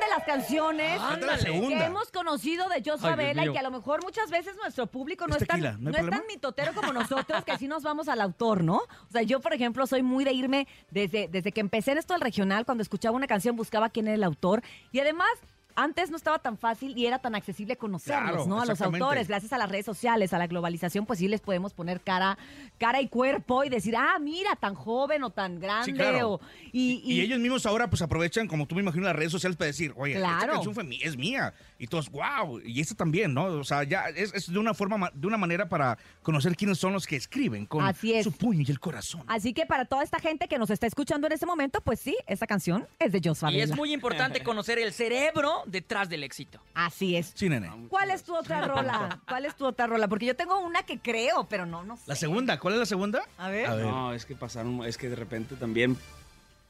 [0.00, 1.38] De las canciones Ándale.
[1.38, 1.78] segunda.
[1.78, 5.26] que hemos conocido de Jos Favela y que a lo mejor muchas veces nuestro público
[5.26, 5.60] no ¿Es es, tan?
[5.82, 8.76] ¿No es tan mitotero como nosotros, que así nos vamos al autor, ¿no?
[8.76, 12.14] O sea, yo, por ejemplo, soy muy de irme desde, desde que empecé en esto
[12.14, 14.62] del regional, cuando escuchaba una canción buscaba quién era el autor
[14.92, 15.28] y además...
[15.77, 18.61] Antes no estaba tan fácil y era tan accesible conocerlos, Claro, ¿no?
[18.61, 21.72] A los autores, gracias a las redes sociales, a la globalización, pues sí les podemos
[21.75, 22.39] poner cara,
[22.79, 25.87] cara y cuerpo y decir, ah, mira, tan joven o tan grande.
[25.87, 26.35] Sí, claro.
[26.35, 26.41] o-
[26.72, 29.66] y, Y, ellos mismos ahora pues aprovechan, como tú me imagino, las redes sociales para
[29.66, 30.53] decir, oye, esta Claro.
[30.55, 31.53] canción fue mi- es mía.
[31.79, 33.45] Y todos, wow, y esta también, ¿no?
[33.47, 36.79] O sea, ya es, es de una forma, ma- de una manera para conocer quiénes
[36.79, 38.25] son los que escriben con Así es.
[38.25, 39.22] su puño y el corazón.
[39.27, 42.16] Así que para toda esta gente que nos está escuchando en este momento, pues sí,
[42.27, 46.60] esta canción es de Jos Y es muy importante conocer el cerebro detrás del éxito.
[46.74, 47.32] Así es.
[47.34, 47.70] Sí, nene.
[47.88, 49.20] ¿Cuál es tu otra rola?
[49.28, 50.08] ¿Cuál es tu otra rola?
[50.08, 52.02] Porque yo tengo una que creo, pero no, no sé.
[52.06, 53.22] La segunda, ¿cuál es la segunda?
[53.38, 53.68] A ver.
[53.68, 55.96] No, es que pasaron, es que de repente también,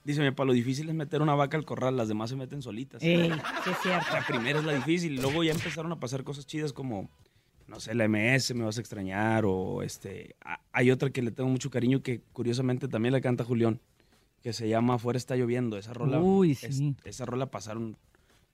[0.04, 2.62] dice mi papá, lo difícil es meter una vaca al corral, las demás se meten
[2.62, 3.02] solitas.
[3.02, 3.30] Ey,
[3.64, 4.12] sí es cierto.
[4.12, 7.08] La primera es la difícil, luego ya empezaron a pasar cosas chidas como,
[7.66, 11.30] no sé, la MS, me vas a extrañar, o este, a- hay otra que le
[11.30, 13.80] tengo mucho cariño que curiosamente también la canta Julián,
[14.42, 16.94] que se llama Afuera está lloviendo, esa rola, Uy, es- sí.
[17.04, 17.96] esa rola pasaron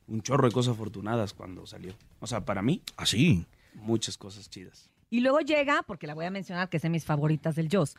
[0.08, 1.94] un chorro de cosas afortunadas cuando salió.
[2.20, 3.46] O sea, para mí, Así.
[3.74, 4.90] muchas cosas chidas.
[5.10, 7.96] Y luego llega, porque la voy a mencionar, que es de mis favoritas del Joss,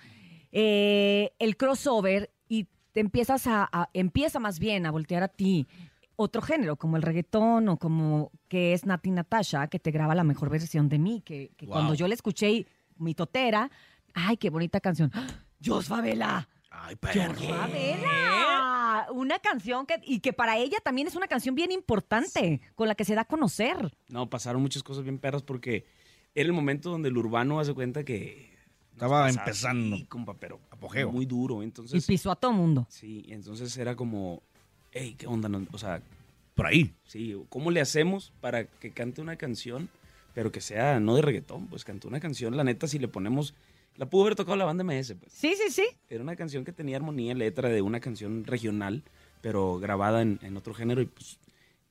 [0.52, 5.68] eh, el crossover y te empiezas a, a- empieza más bien a voltear a ti
[6.18, 10.24] otro género, como el reggaetón o como que es Nati Natasha, que te graba la
[10.24, 11.74] mejor versión de mí, que, que Wow.
[11.74, 13.72] cuando yo la escuché, y mi totera,
[14.14, 15.12] ay, qué bonita canción.
[15.66, 16.47] ¡Jos Favela!
[16.70, 17.34] Ay, ¡Jos perro.
[17.56, 18.80] Favela!
[19.12, 22.95] Una canción que, y que para ella también es una canción bien importante, con la
[22.95, 23.91] que se da a conocer.
[24.10, 25.86] No, pasaron muchas cosas bien perras porque
[26.36, 28.52] era el momento donde el urbano hace cuenta que...
[28.93, 29.95] Estaba empezando.
[29.95, 31.12] así, compa, pero Apogeo.
[31.12, 31.62] muy duro.
[31.62, 32.86] Y Entonces, pisó a todo mundo.
[32.89, 34.43] sí, entonces era como,
[34.91, 35.49] hey, ¿qué onda?
[35.49, 36.02] No- O sea,
[36.54, 36.93] Por ahí.
[37.06, 39.89] sí, ¿cómo le hacemos para que cante una canción,
[40.36, 41.66] pero que sea no de reggaetón?
[41.68, 43.56] Pues cantó una canción, la neta, si le ponemos...
[44.02, 45.32] La pudo haber tocado la banda MS, pues.
[45.32, 45.88] Sí, sí, sí.
[46.10, 49.04] Era una canción que tenía armonía, letra de una canción regional,
[49.41, 51.38] pero grabada en, en otro género y pues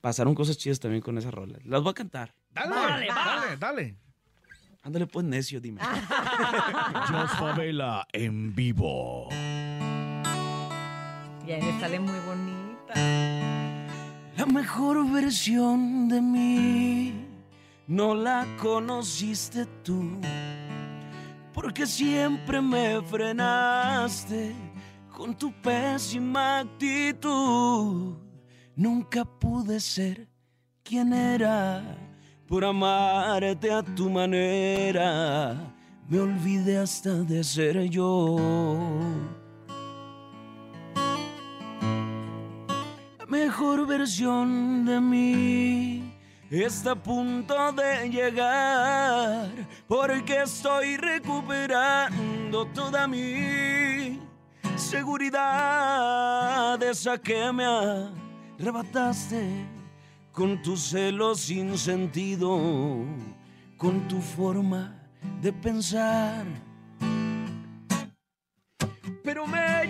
[0.01, 1.57] pasaron cosas chidas también con esa rola.
[1.63, 2.33] Las voy a cantar.
[2.53, 3.95] Dale, Vale, dale, dale.
[4.83, 5.79] Ándale pues necio, dime.
[7.07, 9.29] Jos Favela en vivo.
[11.47, 12.93] Y ahí le sale muy bonita.
[14.35, 17.25] La mejor versión de mí
[17.87, 20.19] no la conociste tú,
[21.61, 24.55] porque siempre me frenaste
[25.15, 28.15] con tu pésima actitud.
[28.75, 30.27] Nunca pude ser
[30.83, 31.83] quien era
[32.47, 35.55] por amarte a tu manera.
[36.09, 38.37] Me olvidé hasta de ser yo.
[43.19, 46.10] La mejor versión de mí
[46.59, 49.49] está a punto de llegar
[49.87, 54.19] porque estoy recuperando toda mi
[54.75, 57.63] seguridad esa que me
[58.59, 59.65] arrebataste
[60.33, 62.59] con tus celos sin sentido
[63.77, 64.93] con tu forma
[65.41, 66.45] de pensar.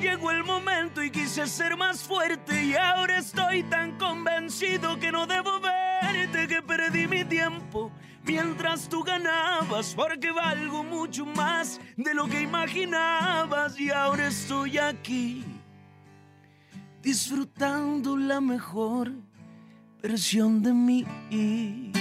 [0.01, 5.28] Llegó el momento y quise ser más fuerte y ahora estoy tan convencido que no
[5.28, 5.59] debo
[6.47, 7.91] que perdí mi tiempo
[8.26, 15.43] mientras tú ganabas porque valgo mucho más de lo que imaginabas y ahora estoy aquí
[17.01, 19.12] disfrutando la mejor
[20.01, 22.01] versión de mí.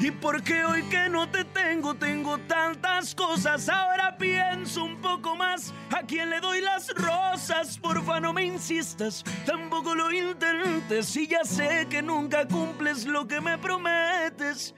[0.00, 3.68] Y porque hoy que no te tengo, tengo tantas cosas.
[3.68, 7.76] Ahora pienso un poco más a quién le doy las rosas.
[7.78, 11.14] Porfa, no me insistas, tampoco lo intentes.
[11.16, 14.74] Y ya sé que nunca cumples lo que me prometes.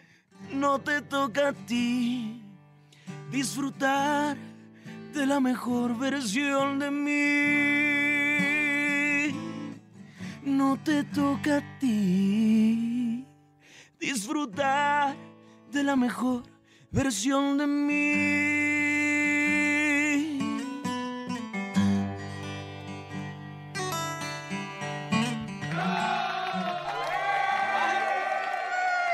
[0.52, 2.42] No te toca a ti
[3.30, 4.36] disfrutar
[5.14, 7.12] de la mejor versión de mí.
[10.42, 13.01] No te toca a ti
[14.02, 15.14] disfrutar
[15.70, 16.42] de la mejor
[16.90, 18.02] versión de mí.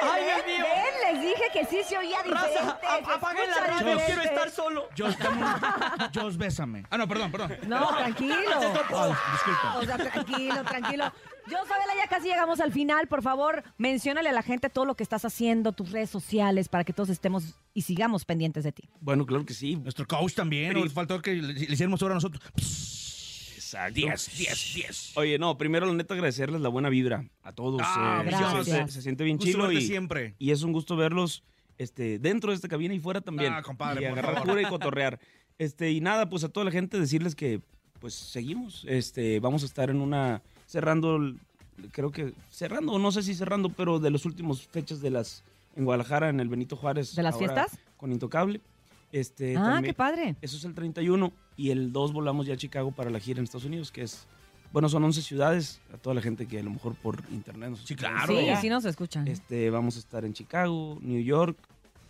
[0.00, 0.64] ¡Ay, Dios mío!
[0.64, 2.58] Ven, les dije que sí se oía diferente.
[2.60, 4.04] Raza, a- se apaguen la escucha radio, diferente.
[4.06, 4.88] quiero estar solo.
[4.96, 6.84] Jos, dame un- Jos, bésame.
[6.90, 7.56] Ah, no, perdón, perdón.
[7.66, 8.36] No, tranquilo.
[8.60, 9.76] Disculpa.
[9.78, 11.12] O sea, tranquilo, tranquilo.
[11.50, 13.08] Yo, Sabela, ya casi llegamos al final.
[13.08, 16.84] Por favor, menciónale a la gente todo lo que estás haciendo, tus redes sociales, para
[16.84, 18.88] que todos estemos y sigamos pendientes de ti.
[19.00, 19.76] Bueno, claro que sí.
[19.76, 20.74] Nuestro coach también.
[20.74, 22.42] Nos faltó que le, le hiciéramos ahora a nosotros.
[23.54, 23.94] Exacto.
[23.94, 25.16] 10, 10, 10.
[25.16, 27.82] Oye, no, primero la neta agradecerles la buena vibra a todos.
[27.84, 28.66] Ah, eh, gracias.
[28.66, 30.34] Se, se siente bien chido y, siempre.
[30.38, 31.44] y es un gusto verlos
[31.76, 33.52] este, dentro de esta cabina y fuera también.
[33.52, 34.48] Ah, compadre, y por agarrar favor.
[34.48, 35.20] cura y cotorrear.
[35.58, 37.60] Este, y nada, pues a toda la gente decirles que
[38.00, 38.84] pues seguimos.
[38.88, 41.40] Este, vamos a estar en una cerrando el-
[41.90, 45.42] creo que cerrando, no sé si cerrando, pero de los últimos fechas de las
[45.74, 47.14] en Guadalajara en el Benito Juárez.
[47.16, 47.78] ¿De las ahora fiestas?
[47.96, 48.60] Con Intocable.
[49.12, 50.36] Este, Ah, también- qué padre.
[50.42, 53.44] Eso es el 31 y el 2 volamos ya a Chicago para la gira en
[53.44, 54.26] Estados Unidos, que es
[54.70, 57.78] bueno, son 11 ciudades, a toda la gente que a lo mejor por internet nos
[57.80, 58.34] Sí, escucha claro.
[58.34, 59.26] por Sí, sí nos escuchan.
[59.26, 61.56] Este, vamos a estar en Chicago, New York,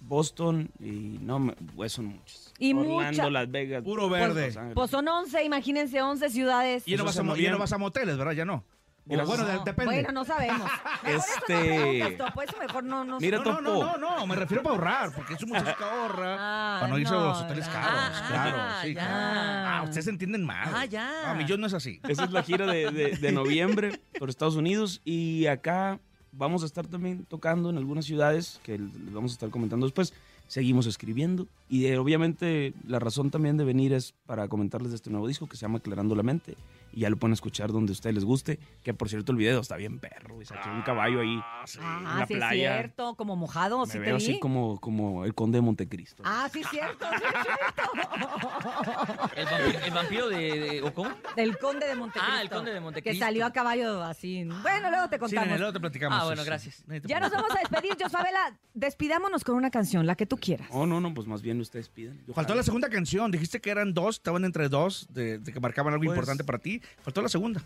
[0.00, 2.52] Boston y no, me- pues son muchos.
[2.58, 3.82] Y Orlando, mucha- Las Vegas.
[3.82, 4.52] Puro verde.
[4.74, 6.82] Pues son 11, imagínense, 11 ciudades.
[6.86, 8.32] Y ya no, Eso vas a, ya no vas a moteles, ¿verdad?
[8.32, 8.64] Ya no.
[9.10, 9.26] Gracias.
[9.26, 9.94] bueno, de- No, depende.
[9.94, 10.70] Bueno, no sabemos.
[11.02, 13.60] Mejor eso Este- no Topo, eso mejor no, no Mira, no, Topo.
[13.62, 16.92] no, no, no, me refiero para ahorrar, porque es un muchacho que ahorra Ah, para
[16.92, 17.72] no irse a los hoteles ya.
[17.72, 17.90] caros.
[17.94, 19.00] Ah, claro, ya, sí, ya.
[19.06, 19.40] claro.
[19.70, 20.68] Ah, ustedes entienden mal.
[20.74, 21.30] Ah, ya.
[21.30, 22.00] A mí yo no es así.
[22.06, 26.00] Esa es la gira de, de- de noviembre por Estados Unidos y acá
[26.38, 30.14] vamos a estar también tocando en algunas ciudades que les vamos a estar comentando después.
[30.46, 35.10] Seguimos escribiendo y eh, obviamente la razón también de venir es para comentarles de este
[35.10, 36.56] nuevo disco que se llama Aclarando la Mente
[36.98, 39.60] y ya lo pueden escuchar donde a ustedes les guste, que por cierto el video
[39.60, 42.72] está bien perro y saqué un caballo ahí Ah, en la sí es playa.
[42.78, 44.40] cierto, como mojado, Me sí te vi.
[44.40, 46.24] como, como el conde de Montecristo.
[46.26, 49.30] Ah, sí es cierto, sí es cierto.
[49.36, 51.10] ¿El vampiro, el vampiro de, de- ¿O cómo?
[51.36, 52.32] Del conde de Montecristo.
[52.36, 53.12] Ah, el conde de Montecristo.
[53.20, 54.44] Que salió a caballo así.
[54.62, 55.46] Bueno, luego te Sí, contamos.
[55.46, 56.18] nene, luego te platicamos.
[56.20, 56.48] Ah, bueno, Sí, sí.
[56.48, 56.84] gracias.
[57.04, 58.58] Ya nos vamos a despedir, Josabela.
[58.74, 60.68] Despidámonos con una canción, la que tú quieras.
[60.72, 62.24] Oh, no, no, pues más bien ustedes piden.
[62.26, 63.30] Yo Faltó la segunda canción.
[63.30, 66.58] Dijiste que eran dos, estaban entre dos, de, de que marcaban algo Pues- importante para
[66.58, 66.80] ti.
[67.02, 67.62] Faltó la segunda.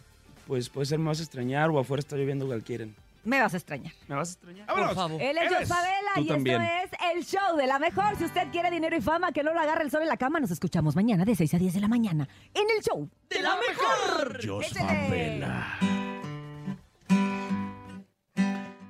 [0.47, 2.87] Pues puede ser me vas a extrañar o afuera está lloviendo cualquiera.
[3.25, 3.93] Me vas a extrañar.
[4.09, 4.67] ¿Me vas a extrañar?
[4.67, 4.97] Por ¡Vámonos!
[4.97, 5.23] favor.
[5.23, 5.49] Él es.
[5.49, 6.61] Josabela Tú y también.
[6.63, 8.17] esto es el show de la mejor.
[8.19, 10.41] Si usted quiere dinero y fama, que no lo agarre el sol en la cama.
[10.41, 13.55] Nos escuchamos mañana de 6 a 10 de la mañana en el show ¡De la
[13.57, 14.41] mejor!
[14.65, 15.47] Échale.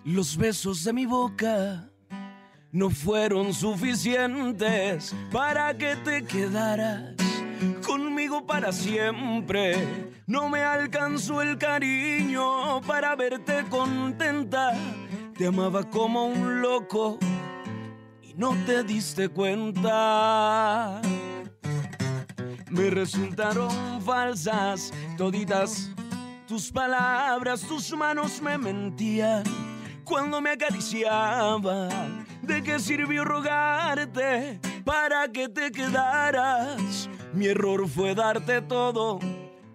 [0.05, 1.89] Los besos de mi boca
[2.73, 7.15] no fueron suficientes para que te quedaras
[7.87, 9.77] conmigo para siempre.
[10.27, 14.73] No me alcanzó el cariño para verte contenta.
[15.37, 17.19] Te amaba como un loco
[18.23, 21.01] y no te diste cuenta.
[22.71, 25.91] Me resultaron falsas toditas
[26.53, 29.43] tus palabras, tus manos me mentían
[30.05, 32.27] cuando me acariciaban.
[32.43, 37.09] ¿De qué sirvió rogarte para que te quedaras?
[37.33, 39.19] Mi error fue darte todo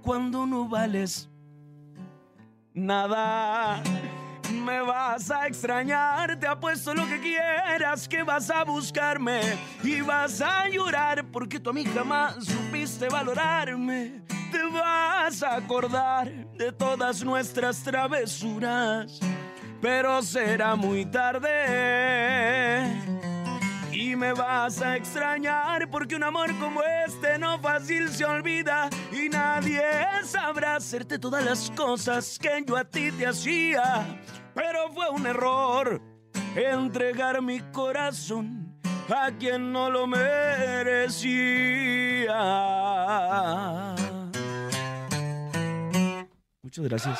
[0.03, 1.27] cuando no vales
[2.73, 3.81] nada.
[4.51, 9.41] Me vas a extrañar, te apuesto lo que quieras, que vas a buscarme
[9.83, 14.21] y vas a llorar porque tú a mí jamás supiste valorarme.
[14.51, 19.19] Te vas a acordar de todas nuestras travesuras,
[19.81, 21.57] pero será muy tarde.
[23.99, 29.27] Y me vas a extrañar porque un amor como este no fácil se olvida y
[29.27, 29.81] nadie
[30.23, 34.05] sabrá hacerte todas las cosas que yo a ti te hacía.
[34.53, 35.99] Pero fue un error
[36.55, 38.79] entregar mi corazón
[39.09, 41.15] a quien no lo merecía.
[46.61, 47.19] Muchas gracias.